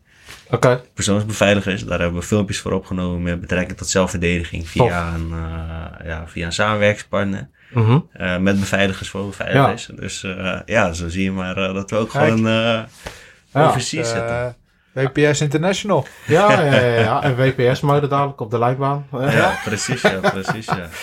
[0.51, 0.81] Oké.
[0.93, 1.85] Persoonsbeveiligers.
[1.85, 5.29] Daar hebben we filmpjes voor opgenomen met betrekking tot zelfverdediging via, een,
[6.03, 7.49] ja, via een samenwerkingspartner.
[7.75, 7.99] Mhm.
[8.17, 9.89] Uh, met beveiligers voor beveiligers.
[9.95, 12.23] Dus uh, ja, zo zie je maar uh, dat we ook Kijk.
[12.23, 12.49] gewoon
[13.51, 13.79] ja.
[13.79, 14.55] zitten.
[14.91, 16.05] WPS International.
[16.25, 17.23] Ja, ja, ja, ja.
[17.23, 19.07] en WPS-mode dadelijk op de lijnbaan.
[19.11, 20.87] Ja, precies, ja, precies, ja.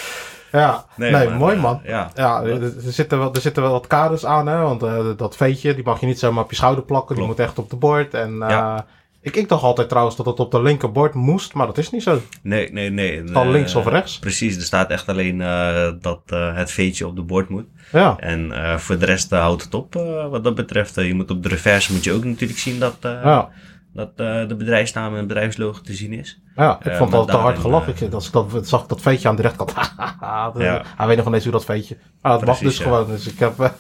[0.53, 1.81] Ja, nee, nee maar, mooi man.
[1.85, 2.11] ja.
[2.15, 4.61] ja er, zitten wel, er zitten wel wat kaders aan, hè.
[4.61, 7.15] Want dat veetje, die mag je niet zomaar op je schouder plakken.
[7.15, 7.21] Klopt.
[7.21, 8.15] Die moet echt op de bord.
[8.15, 8.87] En ja.
[9.23, 12.03] Ik, ik dacht altijd trouwens dat het op de linkerbord moest, maar dat is niet
[12.03, 12.21] zo.
[12.43, 13.17] Nee, nee, nee.
[13.17, 14.19] Het kan links of rechts.
[14.19, 17.67] Precies, er staat echt alleen uh, dat uh, het veetje op de bord moet.
[17.93, 18.17] Ja.
[18.19, 19.95] En voor de rest houdt het op
[20.31, 20.95] wat dat betreft.
[20.95, 23.51] je moet op de reverse moet je ook natuurlijk zien dat, ja.
[23.93, 26.41] Dat de bedrijfsnaam en bedrijfslogo te zien is.
[26.57, 28.07] Ja, ik vond het al te hard gelachen.
[28.07, 29.95] Ik, als ik dat, zag dat veetje aan de rechterkant.
[30.59, 30.83] ja.
[30.97, 31.97] Hij weet nog ineens hoe dat veetje.
[32.23, 33.07] Maar dat mag dus gewoon.
[33.07, 33.75] Dus ik heb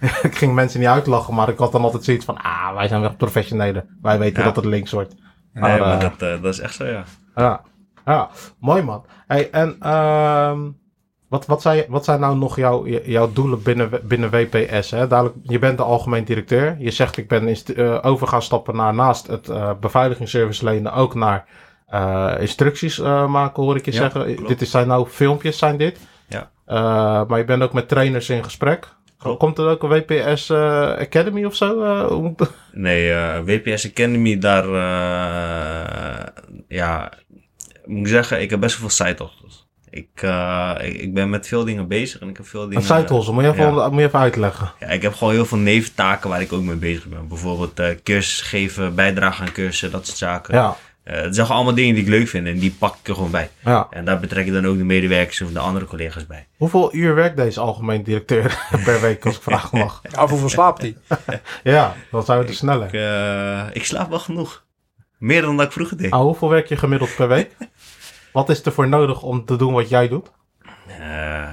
[0.22, 3.00] ik ging mensen niet uitlachen, maar ik had dan altijd zoiets van, ah, wij zijn
[3.00, 3.98] wel professionelen.
[4.02, 5.14] Wij weten dat het links wordt.
[5.52, 7.04] Nee, maar uh, dat, uh, dat is echt zo, ja.
[7.34, 7.60] Ja,
[8.04, 9.04] ja mooi man.
[9.26, 10.58] Hey, en uh,
[11.28, 14.90] wat, wat, zijn, wat zijn nou nog jouw, jouw doelen binnen, binnen WPS?
[14.90, 15.06] Hè?
[15.06, 16.76] Dadelijk, je bent de algemeen directeur.
[16.78, 21.14] Je zegt, ik ben uh, over gaan stappen naar naast het uh, beveiligingsservice lenen ook
[21.14, 21.44] naar
[21.90, 22.98] uh, instructies
[23.28, 24.34] maken, hoor ik je ja, zeggen.
[24.34, 24.48] Klopt.
[24.48, 25.98] Dit is, zijn nou filmpjes, zijn dit.
[26.28, 26.50] Ja.
[27.24, 28.94] maar je bent ook met trainers in gesprek.
[29.38, 32.34] Komt er ook een WPS eh, Academy of zo?
[32.72, 34.66] Nee, eh, WPS Academy, daar,
[36.68, 37.12] ja,
[37.84, 39.30] moet ik zeggen, ik heb best wel veel side
[39.96, 40.22] ik,
[40.86, 42.82] ik, ik, ben met veel dingen bezig en ik heb veel dingen...
[42.82, 43.88] Side moet je, even, ja.
[43.88, 44.72] moet je even uitleggen.
[44.80, 47.28] Ja, ik heb gewoon heel veel neventaken waar ik ook mee bezig ben.
[47.28, 50.54] Bijvoorbeeld cursus geven, bijdragen aan cursussen, dat soort zaken.
[50.54, 50.76] Ja.
[51.10, 53.30] Uh, het zijn allemaal dingen die ik leuk vind en die pak ik er gewoon
[53.30, 53.50] bij.
[53.64, 53.86] Ja.
[53.90, 56.46] En daar betrek ik dan ook de medewerkers of de andere collega's bij.
[56.56, 60.02] Hoeveel uur werkt deze algemeen directeur per week, als ik vragen mag?
[60.22, 60.96] Of hoeveel slaapt hij?
[61.74, 62.86] ja, dan zijn we te sneller.
[62.86, 64.64] Ik, uh, ik slaap wel genoeg.
[65.18, 66.10] Meer dan dat ik vroeger deed.
[66.10, 67.56] Ah, hoeveel werk je gemiddeld per week?
[68.36, 70.30] Wat is er voor nodig om te doen wat jij doet?
[70.88, 71.52] Uh,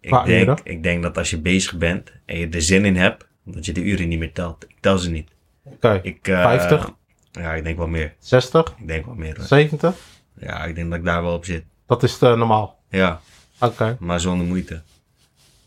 [0.00, 3.26] ik, denk, ik denk dat als je bezig bent en je er zin in hebt,
[3.44, 4.64] dat je de uren niet meer telt.
[4.68, 5.28] Ik tel ze niet.
[5.64, 6.58] Oké, okay.
[6.58, 6.90] 50?
[7.32, 8.14] Ja, ik denk wel meer.
[8.18, 8.74] 60?
[8.78, 9.36] Ik denk wel meer.
[9.36, 9.46] Hoor.
[9.46, 9.94] 70?
[10.38, 11.64] Ja, ik denk dat ik daar wel op zit.
[11.86, 12.78] Dat is uh, normaal?
[12.88, 13.20] Ja.
[13.60, 13.96] Oké.
[14.00, 14.82] Maar zonder moeite.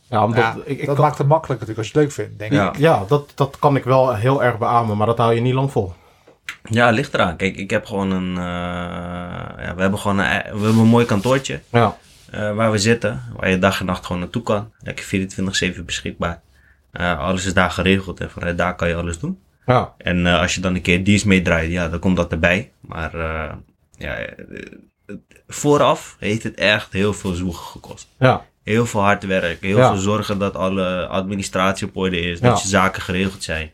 [0.10, 2.40] Ja, omdat ja, ik, ik dat maakt het makkelijk natuurlijk als je het leuk vindt,
[2.40, 2.70] denk ja.
[2.70, 2.78] ik.
[2.78, 5.72] Ja, dat, dat kan ik wel heel erg beamen, maar dat hou je niet lang
[5.72, 5.94] vol.
[6.64, 7.36] Ja, ligt eraan.
[7.36, 8.30] Kijk, ik heb gewoon een...
[8.30, 8.44] Uh,
[9.64, 11.60] ja, we hebben gewoon een, we hebben een mooi kantoortje.
[11.70, 11.98] Ja.
[12.34, 14.72] Uh, waar we zitten, waar je dag en nacht gewoon naartoe kan.
[14.80, 15.06] Lekker
[15.76, 16.42] 24-7 beschikbaar.
[16.94, 19.40] Uh, alles is daar geregeld en vanuit daar kan je alles doen.
[19.66, 19.94] Ja.
[19.98, 22.72] En als je dan een keer dienst meedraait, ja, dan komt dat erbij.
[22.80, 23.12] Maar
[23.98, 24.18] ja,
[25.48, 28.08] vooraf heeft het echt heel veel zwoegen gekost.
[28.20, 28.46] Ja.
[28.64, 29.88] Heel veel hard werk, heel ja.
[29.88, 33.72] veel zorgen dat alle administratie op orde is, dat je zaken geregeld zijn.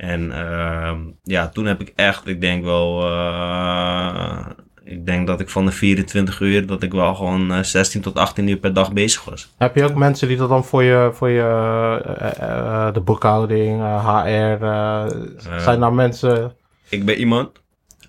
[0.00, 0.92] En uh,
[1.22, 4.46] ja, toen heb ik echt, ik denk wel, uh,
[4.84, 8.48] ik denk dat ik van de 24 uur, dat ik wel gewoon 16 tot 18
[8.48, 9.52] uur per dag bezig was.
[9.58, 13.80] Heb je ook mensen die dat dan voor je, voor je uh, uh, de boekhouding,
[13.80, 14.64] HR,
[15.60, 16.52] zijn daar mensen?
[16.88, 17.62] Ik ben iemand,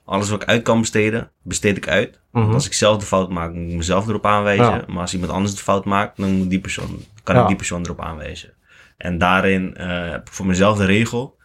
[0.06, 2.20] alles wat ik uit kan besteden, besteed ik uit.
[2.32, 2.54] Mm -hmm.
[2.54, 4.66] Als ik zelf de fout maak, moet ik mezelf erop aanwijzen.
[4.66, 4.84] Ja.
[4.88, 7.42] Maar als iemand anders de fout maakt, dan moet die persoon, kan ja.
[7.42, 8.54] ik die persoon erop aanwijzen.
[8.98, 9.74] En daarin
[10.12, 11.40] heb ik voor mezelf de regel,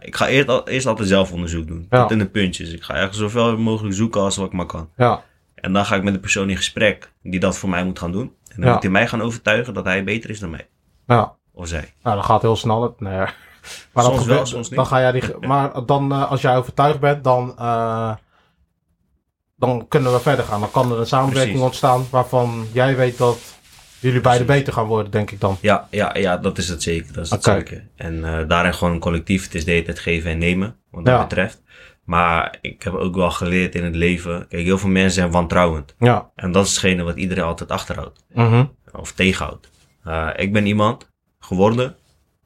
[0.00, 1.86] ik ga eerst, eerst altijd zelf onderzoek doen.
[1.90, 2.00] Ja.
[2.00, 2.72] Tot in de puntjes.
[2.72, 4.90] Ik ga echt zoveel mogelijk zoeken als wat ik maar kan.
[4.96, 5.22] Ja.
[5.54, 8.12] En dan ga ik met de persoon in gesprek die dat voor mij moet gaan
[8.12, 8.32] doen.
[8.48, 8.72] En dan ja.
[8.72, 10.68] moet hij mij gaan overtuigen dat hij beter is dan mij.
[11.06, 11.34] Ja.
[11.52, 11.94] Of zij.
[12.02, 12.94] Nou, dat gaat heel snel.
[12.98, 13.26] Nee.
[13.92, 14.78] Maar soms dat wel, soms niet.
[14.78, 18.14] Dan ga jij die, maar dan, uh, als jij overtuigd bent, dan, uh,
[19.56, 20.60] dan kunnen we verder gaan.
[20.60, 21.66] Dan kan er een samenwerking Precies.
[21.66, 23.57] ontstaan waarvan jij weet dat
[24.00, 25.58] jullie beide beter gaan worden, denk ik dan.
[25.60, 27.12] Ja, ja, ja dat is het zeker.
[27.12, 27.58] Dat is het okay.
[27.58, 27.88] zeker.
[27.96, 29.44] En uh, daarin gewoon een collectief.
[29.44, 31.22] Het is de hele tijd geven en nemen, wat dat Ja.
[31.22, 31.62] betreft.
[32.04, 34.48] Maar ik heb ook wel geleerd in het leven.
[34.48, 35.94] Kijk, heel veel mensen zijn wantrouwend.
[35.98, 36.30] Ja.
[36.34, 38.24] En dat is hetgene wat iedereen altijd achterhoudt.
[38.32, 38.64] Mhm.
[38.92, 39.70] Of tegenhoudt.
[40.06, 41.96] Uh, ik ben iemand geworden.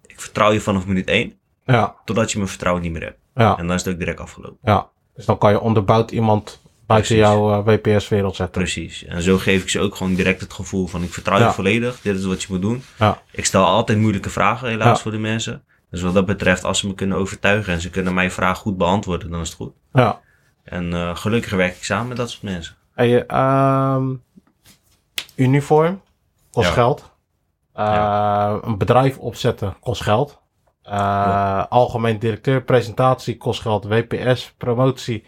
[0.06, 1.38] Ik vertrouw je vanaf minuut één.
[1.64, 1.96] Ja.
[2.04, 3.18] Totdat je mijn vertrouwen niet meer hebt.
[3.34, 3.58] Ja.
[3.58, 4.58] En dan is het ook direct afgelopen.
[4.62, 4.90] Ja.
[5.14, 6.61] Dus dan kan je onderbouwd iemand
[6.96, 7.16] Precies.
[7.16, 8.62] jouw uh, WPS-wereld zetten.
[8.62, 9.04] Precies.
[9.04, 11.46] En zo geef ik ze ook gewoon direct het gevoel van ik vertrouw Ja.
[11.46, 12.00] je volledig.
[12.00, 12.82] Dit is wat je moet doen.
[12.98, 13.22] Ja.
[13.30, 15.02] Ik stel altijd moeilijke vragen helaas Ja.
[15.02, 15.64] voor de mensen.
[15.90, 18.76] Dus wat dat betreft, als ze me kunnen overtuigen en ze kunnen mijn vraag goed
[18.76, 19.72] beantwoorden, dan is het goed.
[19.92, 20.20] Ja.
[20.64, 22.74] En uh, gelukkig werk ik samen met dat soort mensen.
[22.94, 23.34] En je,
[23.96, 24.22] um,
[25.34, 26.00] uniform
[26.50, 27.10] kost geld.
[27.76, 30.40] Uh, Een bedrijf opzetten kost geld.
[31.68, 33.84] Algemeen directeur, presentatie kost geld.
[33.84, 35.24] WPS, promotie,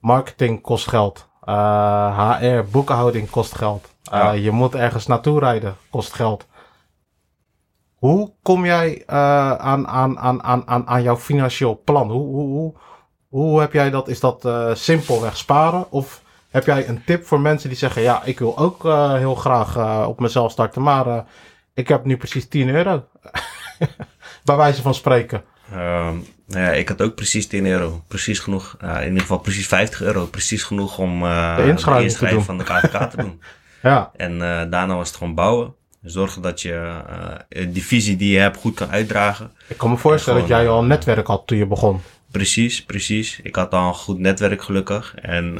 [0.00, 1.28] marketing kost geld.
[1.44, 3.94] Uh, HR, boekhouding kost geld.
[4.12, 4.30] Uh, Ja.
[4.30, 6.46] Je moet ergens naartoe rijden, kost geld.
[7.94, 12.10] Hoe kom jij uh, aan, aan, aan, aan, aan jouw financieel plan?
[12.10, 12.74] Hoe, hoe, hoe,
[13.28, 14.08] hoe heb jij dat?
[14.08, 15.92] Is dat simpelweg sparen?
[15.92, 18.82] Of heb jij een tip voor mensen die zeggen: Ja, ik wil ook
[19.18, 21.24] heel graag op mezelf starten, maar
[21.74, 23.04] ik heb nu precies 10 euro?
[24.44, 25.44] Bij wijze van spreken.
[25.74, 26.26] Um,
[26.58, 28.02] ja, ik had ook precies 10 euro.
[28.08, 28.76] Precies genoeg.
[28.80, 30.26] in ieder geval precies 50 euro.
[30.26, 33.42] Precies genoeg om de inschrijving, de inschrijving van de KVK te doen.
[33.82, 34.10] ja.
[34.16, 34.38] En
[34.70, 35.74] daarna was het gewoon bouwen.
[36.02, 37.02] Zorgen dat je
[37.68, 39.50] die visie die je hebt goed kan uitdragen.
[39.66, 42.00] Ik kan me voorstellen dat jij al een netwerk had toen je begon.
[42.30, 43.40] Precies, precies.
[43.42, 45.14] Ik had al een goed netwerk gelukkig.
[45.14, 45.54] En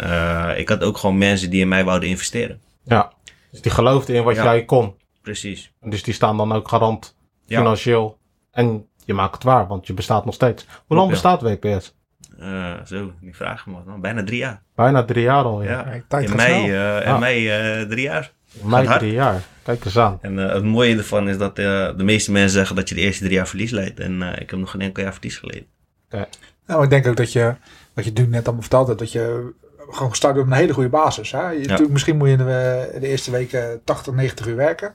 [0.57, 2.61] ik had ook gewoon mensen die in mij wouden investeren.
[2.85, 3.13] Ja,
[3.51, 4.45] dus die geloofden in wat ja.
[4.45, 4.95] jij kon.
[5.23, 5.73] Precies.
[5.81, 7.17] Dus die staan dan ook garant
[7.47, 8.19] financieel.
[8.19, 8.63] Ja.
[8.63, 10.67] En je maakt het waar, want je bestaat nog steeds.
[10.87, 11.95] Hoe lang bestaat WPS?
[12.41, 13.99] Uh, zo, die vraag me.
[14.01, 14.63] Bijna drie jaar.
[14.75, 16.03] Bijna drie jaar al, ja.
[16.09, 16.19] ja.
[16.19, 18.33] in mei, uh, in mei drie jaar.
[18.63, 19.43] Mei drie jaar.
[19.63, 20.19] Kijk eens aan.
[20.21, 23.01] En uh, het mooie ervan is dat uh, de meeste mensen zeggen dat je de
[23.01, 24.01] eerste drie jaar verlies leidt.
[24.01, 25.67] En uh, ik heb nog geen enkel jaar verlies geleden.
[26.07, 26.27] Okay.
[26.67, 27.55] Nou, ik denk ook dat je,
[27.95, 29.53] wat je net allemaal verteld hebt, dat je
[29.91, 31.33] gewoon gestart op een hele goede basis.
[31.33, 31.49] Hè?
[31.49, 31.79] Je, ja.
[31.89, 34.93] Misschien moet je de, de eerste weken 80, 90 uur werken.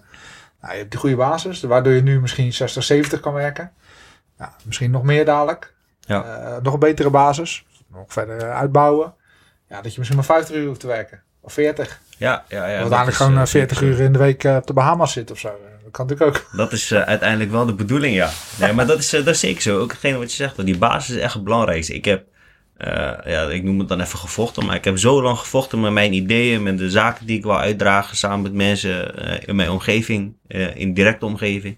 [0.61, 3.71] Nou, je hebt die goede basis, waardoor je nu misschien 60, 70 kan werken.
[4.37, 5.73] Nou, misschien nog meer dadelijk.
[5.99, 6.59] Ja.
[6.63, 7.65] nog een betere basis.
[7.87, 9.13] Nog verder uitbouwen.
[9.69, 11.23] Ja, dat je misschien maar 50 uur hoeft te werken.
[11.41, 11.99] Of 40.
[12.17, 12.77] Ja, ja, ja.
[12.77, 15.49] Uiteindelijk gewoon 40 uur in de week op de Bahamas zit of zo.
[15.83, 16.57] Dat kan natuurlijk ook.
[16.57, 18.29] Dat is uh, uiteindelijk wel de bedoeling, ja.
[18.59, 19.79] Nee, maar dat is, uh, dat is zeker zo.
[19.79, 21.93] Ook hetgene wat je zegt, die basis is echt het belangrijkste.
[21.93, 22.25] Ik heb,
[22.77, 22.87] uh,
[23.25, 26.13] ja, ik noem het dan even gevochten, maar ik heb zo lang gevochten met mijn
[26.13, 29.15] ideeën, met de zaken die ik wil uitdragen samen met mensen
[29.45, 30.35] in mijn omgeving,
[30.73, 31.77] in directe omgeving.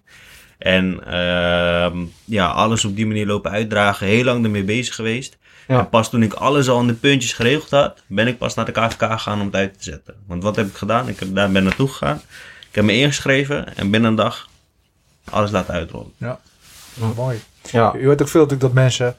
[0.57, 5.37] En ehm, ja, alles op die manier lopen uitdragen, heel lang ermee bezig geweest.
[5.67, 5.79] Ja.
[5.79, 8.65] En pas toen ik alles al in de puntjes geregeld had, ben ik pas naar
[8.65, 10.15] de KVK gegaan om het uit te zetten.
[10.27, 11.07] Want wat heb ik gedaan?
[11.07, 12.21] Ik heb daar ben naartoe gegaan.
[12.69, 14.49] Ik heb me ingeschreven en binnen een dag
[15.29, 16.13] alles laten uitrollen.
[16.17, 16.39] Ja,
[17.15, 17.41] mooi.
[17.71, 17.93] Ja.
[17.97, 19.15] Je hoort ook veel natuurlijk dat mensen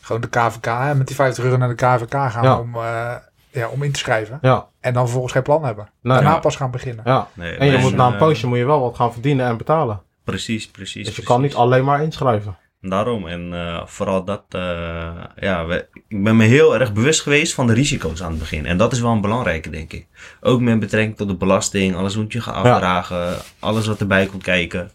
[0.00, 2.58] gewoon de KVK hè, met die 50 euro naar de KVK gaan ja.
[2.58, 3.14] om, uh,
[3.50, 4.38] ja, om in te schrijven.
[4.42, 4.66] Ja.
[4.80, 5.88] En dan vervolgens geen plan hebben.
[6.02, 7.04] Nee, Daarna pas gaan beginnen.
[7.06, 7.28] Ja.
[7.34, 10.02] Nee, en je moet na een poosje moet je wel wat gaan verdienen en betalen.
[10.24, 10.94] Precies, precies.
[10.94, 11.24] Dus je precies.
[11.24, 12.56] kan niet alleen maar inschrijven.
[12.80, 13.26] Daarom.
[13.26, 17.66] En uh, vooral dat, uh, ja, we, ik ben me heel erg bewust geweest van
[17.66, 18.66] de risico's aan het begin.
[18.66, 20.06] En dat is wel een belangrijke, denk ik.
[20.40, 23.36] Ook met betrekking tot de belasting, alles moet je gaan afdragen, ja.
[23.58, 24.90] alles wat erbij komt kijken.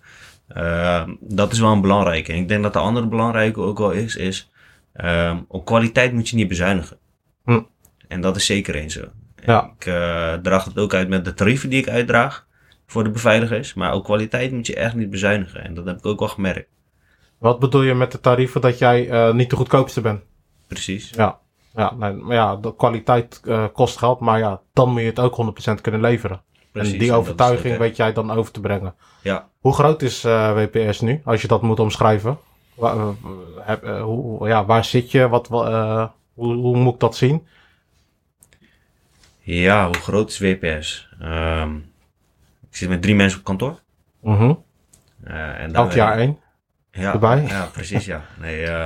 [0.58, 2.32] Uh, dat is wel een belangrijke.
[2.32, 4.52] En ik denk dat de andere belangrijke ook wel is, is
[5.48, 6.98] op kwaliteit moet je niet bezuinigen.
[7.44, 7.62] Hm.
[8.08, 9.06] En dat is zeker eens zo.
[9.46, 9.74] Ja.
[9.78, 9.84] Ik
[10.44, 12.47] draag het ook uit met de tarieven die ik uitdraag
[12.88, 13.74] voor de beveiligers.
[13.74, 15.64] Maar ook kwaliteit moet je echt niet bezuinigen.
[15.64, 16.70] En dat heb ik ook wel gemerkt.
[17.38, 20.22] Wat bedoel je met de tarieven dat jij uh, niet de goedkoopste bent?
[20.68, 21.10] Precies.
[21.10, 21.40] Ja,
[21.76, 25.20] ja, nee, maar ja de kwaliteit uh, kost geld, maar ja, dan moet je het
[25.20, 26.42] ook 100% kunnen leveren.
[26.72, 28.96] Precies, en die overtuiging weet jij dan over te brengen.
[29.22, 29.50] Ja.
[29.60, 32.38] Hoe groot is uh, WPS nu, als je dat moet omschrijven?
[32.74, 32.96] Waar,
[33.60, 35.28] heb, hoe, ja, waar zit je?
[35.28, 37.48] Wat, hoe, hoe, moet ik dat zien?
[39.42, 41.10] Ja, hoe groot is WPS?
[41.22, 41.97] Um, ik
[42.78, 43.80] zit met drie mensen op kantoor.
[44.22, 44.64] Mm -hmm.
[45.24, 46.38] en Elk jaar één?
[47.00, 47.46] ja, erbij.
[47.48, 48.22] Ja, precies, ja.
[48.40, 48.86] Nee, uh,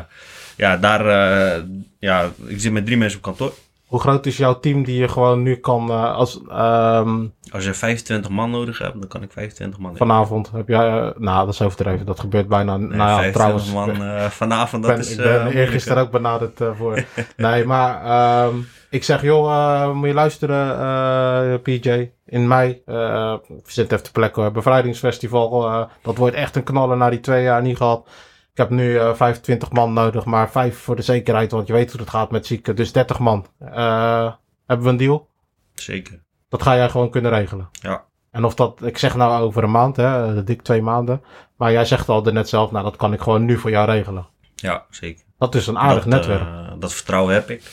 [0.55, 1.63] ja, daar, uh,
[1.99, 3.53] ja, ik zit met drie mensen op kantoor.
[3.85, 6.41] Hoe groot is jouw team die je gewoon nu kan, uh, als...
[6.51, 11.13] Um, als je 25 man nodig hebt, dan kan ik 25 man Vanavond heb jij,
[11.17, 13.71] nou dat is overdreven, dat gebeurt bijna, nee, nou ja, trouwens.
[13.71, 13.95] man
[14.29, 15.11] vanavond, dat ben, is...
[15.11, 17.03] Ik ben eergisteren ook benaderd voor.
[17.37, 22.81] nee, maar um, ik zeg, joh, moet je luisteren, PJ in mei.
[22.85, 23.35] Uh,
[23.65, 24.51] zit even te plekken hoor.
[24.51, 25.89] Bevrijdingsfestival.
[26.01, 28.07] Dat wordt echt een knaller na die twee jaar niet gehad.
[28.51, 31.91] Ik heb nu uh, 25 man nodig, maar 5 voor de zekerheid, want je weet
[31.91, 32.75] hoe het gaat met zieken.
[32.75, 33.45] Dus 30 man.
[33.57, 35.29] hebben we een deal?
[35.73, 36.23] Zeker.
[36.49, 37.69] Dat ga jij gewoon kunnen regelen.
[37.71, 38.03] Ja.
[38.31, 41.21] En of dat, ik zeg nou over een maand, hè, dik twee maanden.
[41.55, 44.27] Maar jij zegt al net zelf, nou dat kan ik gewoon nu voor jou regelen.
[44.55, 45.23] Ja, zeker.
[45.41, 46.81] Dat is een aardig dat, netwerk.
[46.81, 47.63] dat vertrouwen heb ik.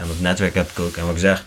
[0.00, 0.96] en dat netwerk heb ik ook.
[0.96, 1.44] En wat ik zeg,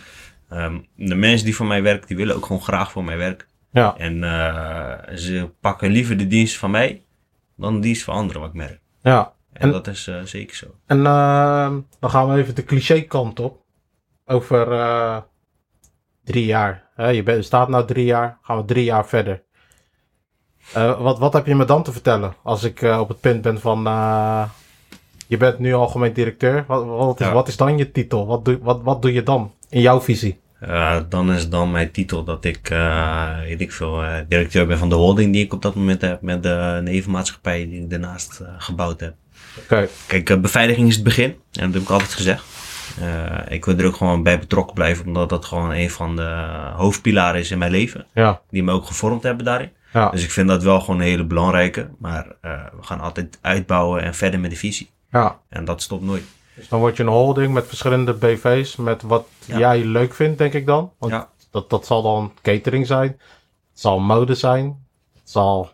[0.53, 3.47] Um, de mensen die voor mij werken, die willen ook gewoon graag voor mij werken.
[3.71, 3.95] Ja.
[3.97, 7.05] En uh, ze pakken liever de dienst van mij
[7.57, 8.79] dan de dienst van anderen, wat ik merk.
[9.01, 9.33] Ja.
[9.53, 10.65] En, en dat is zeker zo.
[10.85, 13.61] En uh, dan gaan we even de cliché kant op.
[14.25, 14.67] Over
[16.23, 16.89] drie jaar.
[16.95, 19.43] Hè, je bent, staat nou drie jaar, gaan we drie jaar verder.
[20.73, 23.83] wat, wat heb je me dan te vertellen als ik op het punt ben van
[25.27, 26.63] je bent nu algemeen directeur.
[26.67, 27.33] Wat, wat, is, ja.
[27.33, 28.25] wat is dan je titel?
[28.27, 30.41] Wat doe, wat, wat doe je dan in jouw visie?
[30.63, 34.77] Uh, dan is dan mijn titel dat ik, uh, weet ik veel, uh, directeur ben
[34.77, 38.41] van de holding die ik op dat moment heb met de nevenmaatschappij die ik daarnaast
[38.57, 39.13] gebouwd heb.
[39.63, 39.89] Okay.
[40.07, 42.43] Kijk, beveiliging is het begin en dat heb ik altijd gezegd.
[43.47, 46.45] ik wil er ook gewoon bij betrokken blijven omdat dat gewoon een van de
[46.75, 48.05] hoofdpilaren is in mijn leven.
[48.13, 48.41] Ja.
[48.49, 49.71] Die me ook gevormd hebben daarin.
[49.93, 50.09] Ja.
[50.09, 51.89] Dus ik vind dat wel gewoon een hele belangrijke.
[51.99, 54.89] Maar eh, we gaan altijd uitbouwen en verder met de visie.
[55.13, 55.39] Ja.
[55.49, 56.23] En dat stopt nooit.
[56.55, 59.57] Dus dan word je een holding met verschillende BV's, met wat Ja.
[59.57, 60.91] jij leuk vindt, denk ik dan.
[60.97, 61.29] Want Ja.
[61.51, 63.07] dat, dat zal dan catering zijn,
[63.69, 65.69] het zal mode zijn, het zal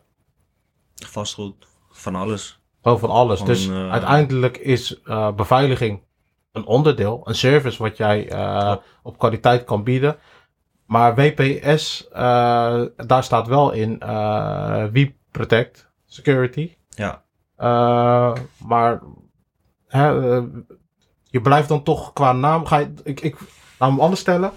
[0.95, 2.59] Vastgoed, van alles.
[2.81, 3.43] Gewoon van alles.
[3.43, 6.03] Dus eh, uiteindelijk is eh, beveiliging
[6.51, 10.17] een onderdeel, een service wat jij eh, op kwaliteit kan bieden.
[10.85, 12.07] Maar WPS,
[13.07, 13.97] daar staat wel in
[14.91, 16.75] We Protect Security.
[16.89, 17.23] Ja,
[18.67, 19.01] maar
[19.89, 20.43] hè, eh,
[21.23, 22.65] je blijft dan toch qua naam.
[22.65, 23.35] Ga je, ik, ik,
[23.79, 24.51] laat me anders stellen.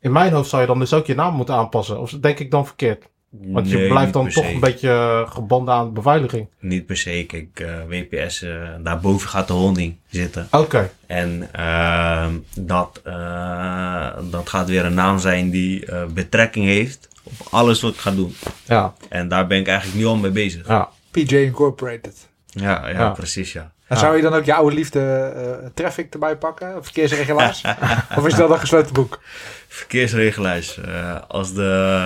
[0.00, 2.00] In mijn hoofd zou je dan dus ook je naam moeten aanpassen.
[2.00, 3.08] Of denk ik dan verkeerd?
[3.30, 4.52] Want je blijft dan toch se.
[4.52, 6.48] een beetje gebonden aan beveiliging.
[6.60, 7.24] Niet per se.
[7.26, 10.48] Kijk, eh, WPS, eh, daarboven gaat de holding zitten.
[10.50, 10.90] Oké.
[11.06, 17.46] En ehm, dat, eh, dat gaat weer een naam zijn die eh, betrekking heeft op
[17.50, 18.34] alles wat ik ga doen.
[18.64, 20.66] Ja, En daar ben ik eigenlijk nu al mee bezig.
[20.68, 20.88] ja.
[21.10, 22.28] PJ Incorporated.
[22.50, 23.08] Ja, ja, Ja.
[23.10, 23.60] precies ja.
[23.60, 24.02] En Ja.
[24.02, 26.84] zou je dan ook je oude liefde eh, traffic erbij pakken?
[26.84, 27.62] Verkeersregelaars?
[28.16, 29.20] of is dat een gesloten boek?
[29.68, 30.80] Verkeersregelaars.
[30.80, 31.96] eh, als de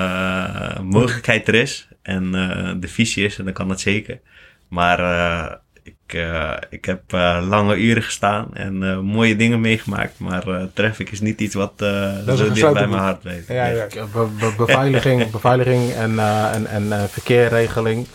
[0.76, 4.20] eh, mogelijkheid er is en eh, de visie is, dan kan dat zeker.
[4.68, 5.54] Maar eh,
[5.84, 10.18] ik, eh, ik heb eh, lange uren gestaan en eh, mooie dingen meegemaakt.
[10.18, 13.48] Maar traffic is niet iets wat zo dicht bij mijn hart ligt.
[13.48, 13.86] Ja, ja.
[14.12, 16.18] Be- be- beveiliging, beveiliging en,
[16.52, 18.06] en, en verkeerregeling,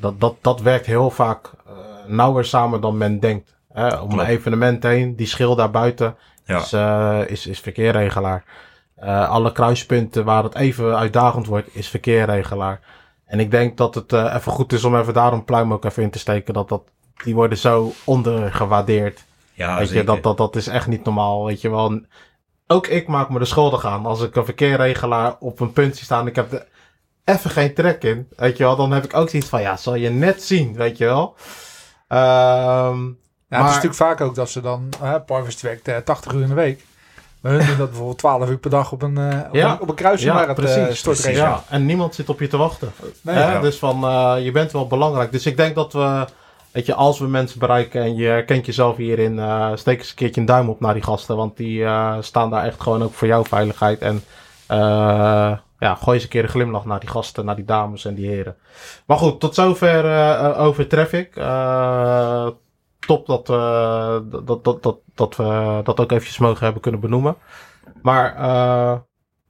[0.00, 1.50] dat, dat, dat werkt heel vaak
[2.06, 3.56] nauwer samen dan men denkt.
[3.72, 6.58] Hè, om een evenement heen, die schil daarbuiten Ja.
[6.58, 6.72] is,
[7.30, 8.44] is, is verkeerregelaar.
[9.28, 12.80] Alle kruispunten waar het even uitdagend wordt, is verkeerregelaar.
[13.28, 15.84] En ik denk dat het eh, even goed is om even daar een pluim ook
[15.84, 16.54] even in te steken.
[16.54, 16.82] Dat, dat,
[17.24, 19.24] die worden zo ondergewaardeerd.
[19.52, 20.06] Ja, weet je, zeker.
[20.06, 21.44] dat, dat, dat is echt niet normaal.
[21.44, 22.00] Weet je wel.
[22.66, 24.06] Ook ik maak me er schuldig aan.
[24.06, 26.26] Als ik een verkeerregelaar op een punt zie staan.
[26.26, 26.66] Ik heb er
[27.24, 28.28] even geen trek in.
[28.36, 28.76] Weet je wel.
[28.76, 29.60] Dan heb ik ook zoiets van.
[29.60, 30.74] Ja, zal je net zien.
[30.74, 31.34] Weet je wel.
[32.08, 33.06] Ehm,
[33.50, 34.88] Ja, Maar- het is natuurlijk vaak ook dat ze dan,
[35.26, 36.84] Parvest werkt eh, 80 uur in de week.
[37.40, 39.72] Maar hun doen dat bijvoorbeeld 12 uur per dag op een, eh, op Ja.
[39.72, 40.56] een, op een kruisje het
[41.26, 42.92] eh ja, en niemand zit op je te wachten.
[43.22, 43.52] Nee, Hè?
[43.52, 43.60] ja.
[43.60, 45.32] Dus van, eh, je bent wel belangrijk.
[45.32, 46.24] Dus ik denk dat we,
[46.70, 50.14] weet je, als we mensen bereiken en je herkent jezelf hierin, eh, steek eens een
[50.16, 51.36] keertje een duim op naar die gasten.
[51.36, 54.00] Want die eh, staan daar echt gewoon ook voor jouw veiligheid.
[54.00, 54.24] En
[54.66, 58.14] eh, ja, gooi eens een keer een glimlach naar die gasten, naar die dames en
[58.14, 58.56] die heren.
[59.06, 61.36] Maar goed, tot zover eh, over traffic.
[61.36, 62.46] Eh,
[63.08, 67.36] top dat, eh, dat, dat, dat, dat we dat ook eventjes mogen hebben kunnen benoemen.
[68.02, 68.98] Maar eh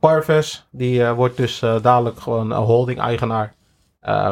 [0.01, 3.55] Parves, die eh, wordt dus dadelijk gewoon een holding-eigenaar.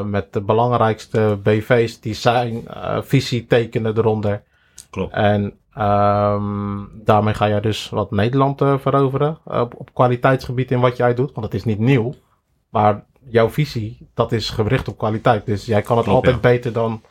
[0.05, 2.64] met de belangrijkste BV's die zijn
[3.01, 4.43] visie tekenen eronder.
[4.91, 5.12] Klopt.
[5.12, 11.14] En ehm, daarmee ga jij dus wat Nederland veroveren op, op kwaliteitsgebied in wat jij
[11.14, 11.33] doet.
[11.33, 12.14] Want het is niet nieuw.
[12.70, 15.47] Maar jouw visie, dat is gericht op kwaliteit.
[15.47, 16.51] Dus jij kan het Klopt, altijd ja.
[16.51, 17.03] beter dan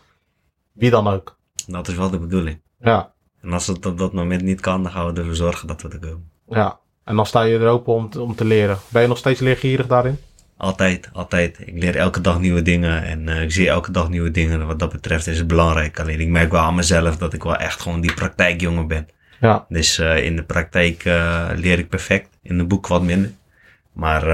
[0.74, 1.36] wie dan ook.
[1.68, 2.62] Dat is wel de bedoeling.
[2.82, 3.12] Ja,
[3.42, 5.90] En als het op dat moment niet kan, dan gaan we ervoor zorgen dat we
[5.90, 6.30] er komen.
[6.50, 6.80] ja.
[7.06, 8.78] En dan sta je er open om te, om te leren.
[8.90, 10.20] Ben je nog steeds leergierig daarin?
[10.58, 11.60] Altijd, altijd.
[11.60, 14.68] Ik leer elke dag nieuwe dingen en eh, ik zie elke dag nieuwe dingen.
[14.68, 16.00] Wat dat betreft is het belangrijk.
[16.00, 19.08] Alleen ik merk wel aan mezelf dat ik wel echt gewoon die praktijkjongen ben.
[19.42, 22.30] Ja, Dus eh, in de praktijk eh, leer ik perfect.
[22.42, 23.32] In de boek wat minder.
[23.94, 24.26] Maar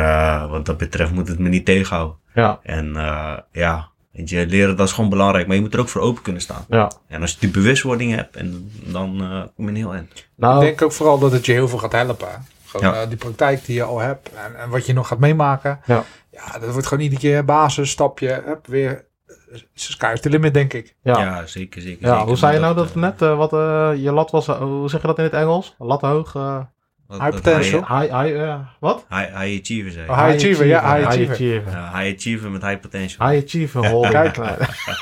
[0.49, 2.15] wat dat betreft moet het me niet tegenhouden.
[2.33, 2.93] ja, En
[3.51, 5.47] ja, weet je, leren dat is gewoon belangrijk.
[5.47, 6.65] Maar je moet er ook voor open kunnen staan.
[6.69, 6.91] ja.
[7.07, 10.27] En als je die bewustwording hebt, en, dan eh, kom je een heel eind.
[10.35, 12.27] Nou, Ik denk ook vooral dat het je heel veel gaat helpen.
[12.65, 13.01] Gewoon Ja.
[13.01, 15.79] eh, die praktijk die je al hebt en, en wat je nog gaat meemaken.
[15.85, 16.03] Ja.
[16.31, 19.05] ja, dat wordt gewoon iedere keer basis, stapje, hup, weer
[19.51, 20.95] eh, sky is the limit, denk ik.
[21.03, 21.19] ja.
[21.19, 22.05] Ja, zeker, zeker.
[22.07, 22.27] Ja, zeker.
[22.27, 23.19] hoe zei je nou dat net?
[23.19, 25.75] wat eh, je lat was, hoe zeg je dat in het Engels?
[25.77, 26.33] Lat hoog?
[27.11, 27.79] Eh, wat- High potential.
[27.79, 29.05] High, high, high, eh, wat?
[29.09, 30.09] high, high achiever je.
[30.09, 31.33] Oh, high achiever, ja, high achiever.
[31.33, 31.71] achiever.
[31.71, 33.27] Ja, high achiever met high potential.
[33.29, 34.13] High achiever, holding.
[34.33, 34.37] Kijk.
[34.37, 34.55] Nee.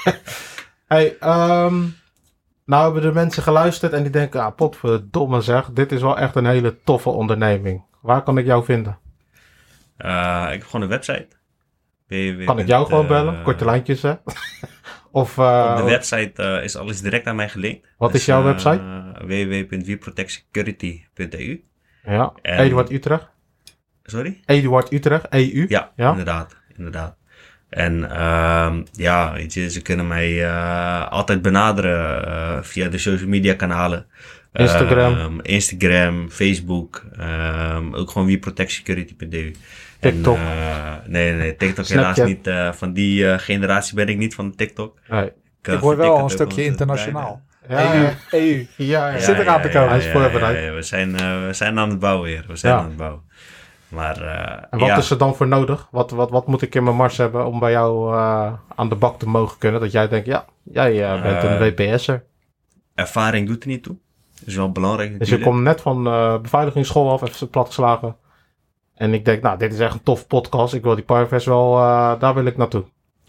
[0.87, 1.75] hey, ehm,
[2.65, 6.35] nou hebben de mensen geluisterd en die denken, ah, potverdomme zeg, dit is wel echt
[6.35, 7.83] een hele toffe onderneming.
[8.01, 8.97] Waar kan ik jou vinden?
[9.97, 11.27] Eh, ik heb gewoon een website.
[12.07, 12.45] www.
[12.45, 13.43] Kan ik jou gewoon eh, bellen?
[13.43, 14.13] Korte lijntjes, hè?
[15.11, 17.87] of, eh, Op de website eh, is alles direct aan mij gelinkt.
[17.97, 18.79] Wat is jouw website?
[18.81, 21.63] Uh, www.wprotectsecurity.eu
[22.03, 23.27] ja, en- Eduard Utrecht.
[24.03, 24.39] Sorry?
[24.45, 25.65] Eduard Utrecht, EU.
[25.67, 26.09] Ja, Ja?
[26.09, 26.55] inderdaad.
[26.77, 27.17] inderdaad.
[27.69, 33.29] En ehm, ja, weet je, ze kunnen mij eh, altijd benaderen eh, via de social
[33.29, 34.05] media kanalen.
[34.53, 35.13] Instagram.
[35.17, 37.05] Ehm, Instagram, Facebook.
[37.17, 39.55] ehm, ook gewoon wieprotectsecurity.eu.
[39.99, 40.37] TikTok.
[40.37, 42.15] En, eh, nee, nee, TikTok Snapchat.
[42.15, 42.77] helaas niet.
[42.77, 44.99] van die eh, generatie ben ik niet van TikTok.
[45.09, 45.25] Nee.
[45.25, 45.31] ik
[45.65, 47.41] hoor vertik wel een stukje internationaal.
[47.69, 48.65] Ja, EU, ja, EU.
[48.77, 49.19] ja, ja.
[49.19, 49.89] Zit eraan te komen.
[49.89, 50.57] Hij is voorbereid.
[50.57, 50.71] ja, ja.
[50.73, 52.45] We, zijn, eh, we zijn aan het bouwen weer.
[52.47, 52.79] We zijn Ja.
[52.79, 53.21] aan het bouwen.
[53.87, 55.87] Maar uh, En wat ja, is er dan voor nodig?
[55.91, 58.95] Wat, wat, wat moet ik in mijn mars hebben om bij jou uh, aan de
[58.95, 59.81] bak te mogen kunnen?
[59.81, 62.23] Dat jij denkt, ja, jij uh, bent een WPS'er.
[62.95, 63.95] ervaring doet er niet toe.
[64.39, 68.15] Dat is wel belangrijk Dus je komt net van uh, beveiligingsschool af, even platgeslagen.
[68.95, 70.73] En ik denk, nou, dit is echt een tof podcast.
[70.73, 72.83] Ik wil die Parvest wel, uh, daar wil ik naartoe.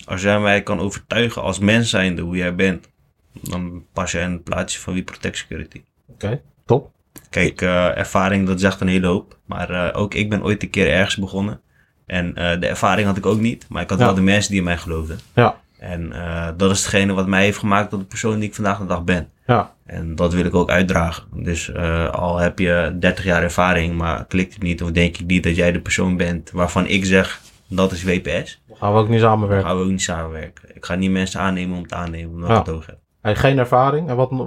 [0.04, 2.88] Als jij mij kan overtuigen als mens zijnde hoe jij bent,
[3.32, 5.82] dan pas jij in het plaatsje van wie Protect Security.
[6.08, 6.90] Oké, okay, top.
[7.30, 9.38] Kijk, uh, ervaring, dat zegt een hele hoop.
[9.44, 11.60] Maar uh, ook ik ben ooit een keer ergens begonnen.
[12.06, 13.66] En uh, de ervaring had ik ook niet.
[13.68, 14.04] Maar ik had ja.
[14.04, 15.18] wel de mensen die in mij geloofden.
[15.34, 15.60] Ja.
[15.78, 16.12] En
[16.56, 19.04] dat is hetgene wat mij heeft gemaakt tot de persoon die ik vandaag de dag
[19.04, 19.28] ben.
[19.46, 19.72] Ja.
[19.86, 21.24] En dat wil ik ook uitdragen.
[21.32, 21.74] Dus
[22.12, 25.56] al heb je 30 jaar ervaring, maar klikt het niet of denk ik niet dat
[25.56, 28.62] jij de persoon bent waarvan ik zeg dat is WPS.
[28.66, 29.58] Dan gaan we ook niet samenwerken.
[29.58, 30.76] Dan gaan we ook niet samenwerken.
[30.76, 32.58] Ik ga niet mensen aannemen om te aannemen, omdat ja.
[32.58, 32.98] ik het oog heb.
[33.20, 34.08] Hey, geen ervaring.
[34.08, 34.38] En wat, uh,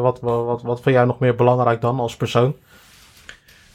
[0.00, 2.56] wat, wat, wat, wat vind jij nog meer belangrijk dan als persoon?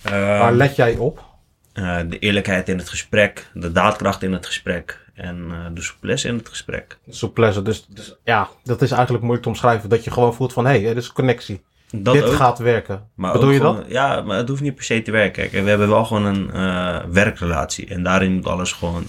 [0.06, 1.26] Uh, Waar let jij op?
[1.74, 6.38] Uh, de eerlijkheid in het gesprek, de daadkracht in het gesprek en de souplesse in
[6.38, 6.98] het gesprek.
[7.10, 9.90] Souplesse, dus, dus ja, dat is eigenlijk moeilijk te omschrijven.
[9.90, 11.64] Dat je gewoon voelt van, hé, hey, er is connectie.
[11.92, 12.34] Dat Dit ook.
[12.34, 13.10] gaat werken.
[13.16, 13.86] Maar Bedoel je gewoon, dat?
[13.88, 15.50] Ja, maar het hoeft niet per se te werken.
[15.50, 17.88] Kijk, we hebben wel gewoon een werkrelatie.
[17.88, 19.06] En daarin moet alles gewoon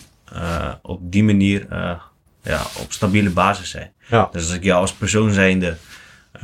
[0.82, 1.66] op die manier
[2.42, 3.92] ja, op stabiele basis zijn.
[4.08, 4.28] Ja.
[4.32, 5.76] Dus als ik jou als persoon zijnde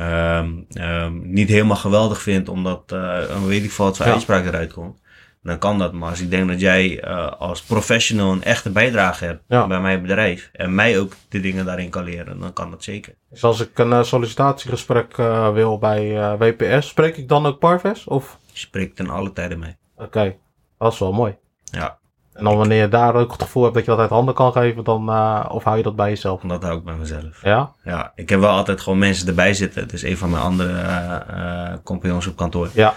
[0.01, 4.13] um, um, niet helemaal geweldig vind, omdat uh, een weet ik veel wat voor Ja.
[4.13, 4.99] uitspraak eruit komt,
[5.43, 5.93] dan kan dat.
[5.93, 9.67] Maar als ik denk dat jij uh, als professional een echte bijdrage hebt Ja.
[9.67, 13.15] bij mijn bedrijf en mij ook de dingen daarin kan leren, dan kan dat zeker.
[13.31, 17.59] Dus als ik een eh, sollicitatiegesprek eh, wil bij eh, WPS, spreek ik dan ook
[17.59, 18.05] Parves?
[18.05, 18.39] Of?
[18.53, 19.77] Je spreekt ten alle tijden mee.
[19.97, 20.37] Oké,
[20.79, 21.37] dat is wel mooi.
[21.65, 21.99] Ja,
[22.35, 24.53] En dan wanneer je daar ook het gevoel hebt dat je dat uit handen kan
[24.53, 26.41] geven, dan, eh, of hou je dat bij jezelf?
[26.41, 27.43] dat hou ik bij mezelf.
[27.43, 27.73] Ja?
[27.85, 29.83] Ja, ik heb wel altijd gewoon mensen erbij zitten.
[29.83, 32.69] Het is een van mijn andere eh eh, compagnons op kantoor.
[32.73, 32.95] Ja.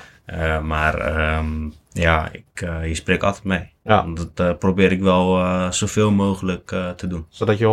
[0.61, 2.43] Maar ehm, ja, ik,
[2.83, 3.71] je spreekt altijd mee.
[3.83, 4.05] Ja.
[4.33, 5.39] Dat probeer ik wel
[5.71, 7.25] zoveel mogelijk te doen.
[7.29, 7.65] Zodat je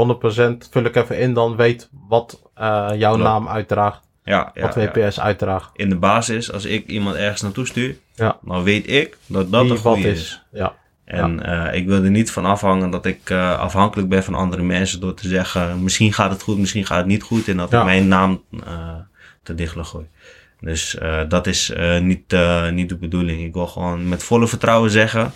[0.64, 3.18] 100% vul ik even in, dan weet wat jouw Klopt.
[3.22, 4.90] naam uitdraagt, Ja, ja, wat ja.
[4.92, 5.70] WPS uitdraagt.
[5.74, 8.36] In de basis, als ik iemand ergens naartoe stuur, Ja.
[8.42, 10.42] dan weet ik dat dat de goede wat is.
[10.52, 10.74] Ja.
[11.04, 14.62] En eh, ik wil er niet van afhangen dat ik eh, afhankelijk ben van andere
[14.62, 17.48] mensen door te zeggen, misschien gaat het goed, misschien gaat het niet goed.
[17.48, 17.78] En dat Ja.
[17.78, 18.94] ik mijn naam eh,
[19.42, 20.06] te dichtelijk gooi.
[20.60, 20.98] Dus
[21.28, 22.36] dat is niet,
[22.70, 23.42] niet de bedoeling.
[23.44, 25.32] Ik wil gewoon met volle vertrouwen zeggen,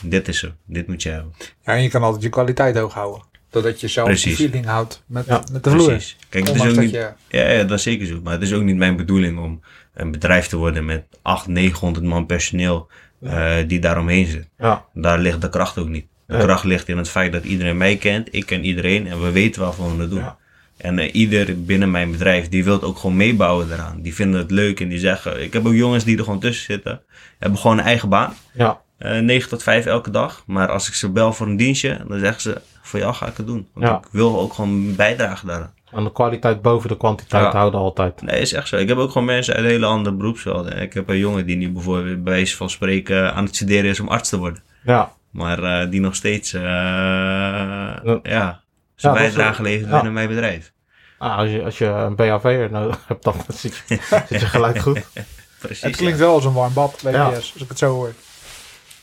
[0.00, 1.32] dit is er, dit moet je hebben.
[1.64, 3.22] Ja, en je kan altijd je kwaliteit hoog houden.
[3.50, 4.36] Doordat je zelf de Precies.
[4.36, 5.86] feeling houdt met, Ja, met de vloer.
[5.86, 6.16] Precies.
[6.28, 7.12] Kijk, het is ook niet, je...
[7.28, 8.20] ja, ja, dat is zeker zo.
[8.22, 9.60] Maar het is ook niet mijn bedoeling om
[9.94, 12.88] een bedrijf te worden met 800, 900 man personeel
[13.20, 14.48] eh, die daaromheen zit.
[14.58, 14.84] Ja.
[14.94, 16.06] Daar ligt de kracht ook niet.
[16.26, 19.30] De kracht ligt in het feit dat iedereen mij kent, ik ken iedereen en we
[19.30, 20.18] weten waarvan we het doen.
[20.18, 20.36] Ja.
[20.76, 24.02] En eh, ieder binnen mijn bedrijf, die wil ook gewoon meebouwen eraan.
[24.02, 26.64] Die vinden het leuk en die zeggen, ik heb ook jongens die er gewoon tussen
[26.64, 27.02] zitten,
[27.38, 28.34] hebben gewoon een eigen baan.
[28.52, 28.80] Ja.
[28.98, 30.42] eh 9 tot 5 elke dag.
[30.46, 33.36] Maar als ik ze bel voor een dienstje, dan zeggen ze, voor jou ga ik
[33.36, 33.68] het doen.
[33.74, 35.74] Want ik wil ook gewoon bijdragen daaraan.
[35.92, 37.50] En de kwaliteit boven de kwantiteit Ja.
[37.58, 38.22] houden altijd.
[38.22, 38.76] Nee, is echt zo.
[38.76, 40.80] Ik heb ook gewoon mensen uit hele andere beroepsvelden.
[40.80, 44.00] Ik heb een jongen die nu bijvoorbeeld bij wijze van spreken aan het studeren is
[44.00, 44.62] om arts te worden.
[44.84, 45.12] Ja.
[45.30, 48.60] Maar eh, die nog steeds eh ja.
[48.94, 49.94] zijn Ja, bijdrage levert ja.
[49.94, 50.72] binnen mijn bedrijf.
[51.18, 54.78] Ah, als, je, als je een BHV'er nodig hebt, dan zit je, zit je gelijk
[54.78, 55.00] goed.
[55.60, 55.82] Precies.
[55.82, 56.24] Het klinkt ja.
[56.24, 57.24] wel als een warm bad, Ja.
[57.24, 58.12] als ik het zo hoor.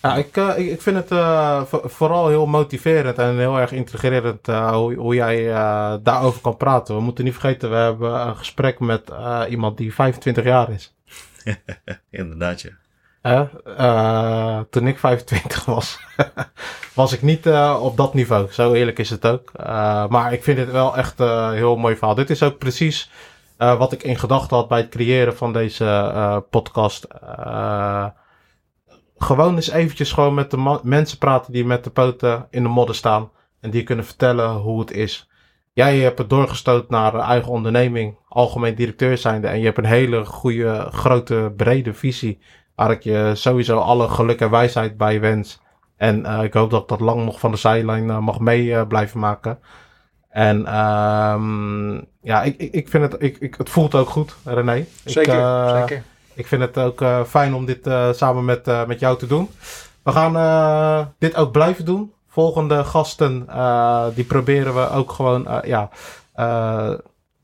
[0.02, 3.72] Ja, ik, eh, ik, ik vind het eh, vo- vooral heel motiverend en heel erg
[3.72, 5.44] intrigerend eh, hoe, hoe jij
[6.04, 6.96] daarover kan praten.
[6.96, 9.12] We moeten niet vergeten, we hebben een gesprek met
[9.50, 10.96] iemand die 25 jaar is.
[12.12, 12.70] Inderdaad, ja.
[14.70, 16.00] Toen ik 25 was,
[16.94, 17.48] was ik niet
[17.80, 18.48] op dat niveau.
[18.52, 19.52] Zo eerlijk is het ook.
[20.10, 22.16] Maar ik vind het wel echt een heel mooi verhaal.
[22.16, 23.10] Dit is ook precies
[23.58, 27.08] wat ik in gedachten had bij het creëren van deze podcast.
[29.18, 32.96] Gewoon eens eventjes gewoon met de mensen praten die met de poten in de modder
[32.96, 33.30] staan.
[33.62, 35.30] En die kunnen vertellen hoe het is.
[35.74, 39.48] Jij hebt het doorgestoot naar eigen onderneming, algemeen directeur zijnde.
[39.48, 42.40] En je hebt een hele goede, grote, brede visie.
[42.76, 45.60] Waar ik je sowieso alle geluk en wijsheid bij wens.
[45.98, 48.76] En eh, ik hoop dat ik dat lang nog van de zijlijn eh, mag mee
[48.76, 49.60] eh, blijven maken.
[50.30, 54.76] En ehm, ja, ik, ik, vind het, ik, ik, het voelt ook goed, René.
[54.76, 56.04] Ik, Zeker, zeker.
[56.38, 59.28] Ik vind het ook eh, fijn om dit eh, samen met, eh, met jou te
[59.28, 59.50] doen.
[60.04, 62.14] We gaan dit ook blijven doen.
[62.28, 63.48] Volgende gasten,
[64.16, 65.90] die proberen we ook gewoon ja,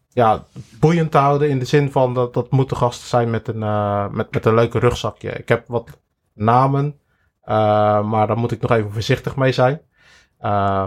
[0.10, 0.44] ja,
[0.80, 1.50] boeiend te houden.
[1.50, 3.60] In de zin van dat dat moeten gasten zijn met een,
[4.16, 5.30] met, met een leuke rugzakje.
[5.32, 5.90] Ik heb wat
[6.34, 7.00] namen,
[8.06, 9.82] maar daar moet ik nog even voorzichtig mee zijn.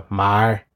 [0.09, 0.67] Maar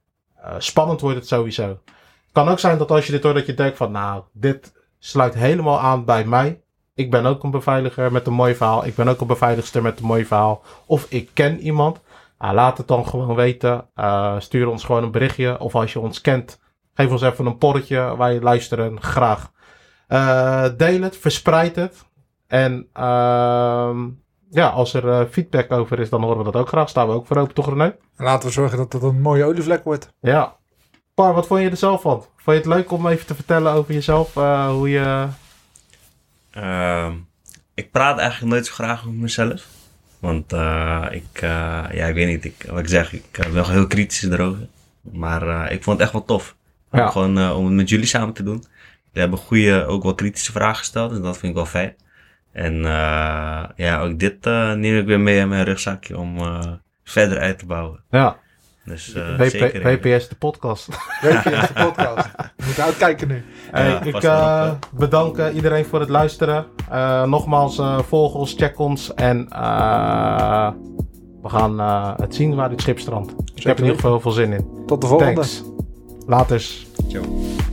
[0.58, 1.68] spannend wordt het sowieso.
[1.68, 4.72] Het kan ook zijn dat als je dit hoort, dat je denkt van nou, dit
[4.98, 6.60] sluit helemaal aan bij mij.
[7.00, 8.86] Ik ben ook een beveiliger met een mooi verhaal.
[8.86, 10.62] Ik ben ook een beveiligster met een mooi verhaal.
[10.86, 12.00] Of ik ken iemand.
[12.40, 13.88] Uh, laat het dan gewoon weten.
[13.96, 15.58] Uh, stuur ons gewoon een berichtje.
[15.58, 16.60] Of als je ons kent,
[16.94, 18.16] geef ons even een porretje.
[18.16, 19.50] Wij luisteren graag.
[20.08, 22.04] Uh, deel het, verspreid het.
[22.46, 24.08] En ehm,
[24.50, 26.88] ja, als er feedback over is, dan horen we dat ook graag.
[26.88, 27.96] Staan we ook voor open, toch René?
[28.16, 30.12] Laten we zorgen dat het een mooie olievlek wordt.
[30.20, 30.56] Ja.
[31.14, 32.24] Par, wat vond je er zelf van?
[32.36, 34.34] Vond je het leuk om even te vertellen over jezelf?
[34.34, 35.28] hoe je
[36.56, 37.12] uh,
[37.74, 39.66] ik praat eigenlijk nooit zo graag over mezelf.
[40.18, 43.70] Want uh, ik, uh, ja, ik weet niet, ik, wat ik zeg, ik ben wel
[43.70, 44.66] heel kritisch erover.
[45.00, 46.56] Maar ik vond het echt wel tof.
[46.92, 47.08] Ja.
[47.08, 48.64] Gewoon om het met jullie samen te doen.
[49.12, 51.94] We hebben goede, ook wel kritische vragen gesteld, dus dat vind ik wel fijn.
[52.52, 52.82] En
[53.76, 56.38] ja, ook dit neem ik weer mee in mijn rugzakje om
[57.04, 58.00] verder uit te bouwen.
[58.10, 58.38] Ja.
[58.84, 60.88] Dus, uh, WP, zeker, WPS de podcast.
[61.20, 62.28] WPS de podcast.
[62.56, 63.44] Je moet uitkijken nu.
[63.70, 66.66] Hey, ja, ik uh, bedank uh, iedereen voor het luisteren.
[67.24, 69.14] nogmaals, volg ons, check ons.
[69.14, 69.48] En
[71.42, 71.78] we gaan
[72.20, 73.34] het zien waar dit schip strandt.
[73.54, 74.84] Ik heb er in ieder geval heel veel zin in.
[74.86, 75.34] Tot de volgende.
[75.34, 75.62] Thanks.
[76.26, 76.86] Laters.
[77.08, 77.68] Ciao.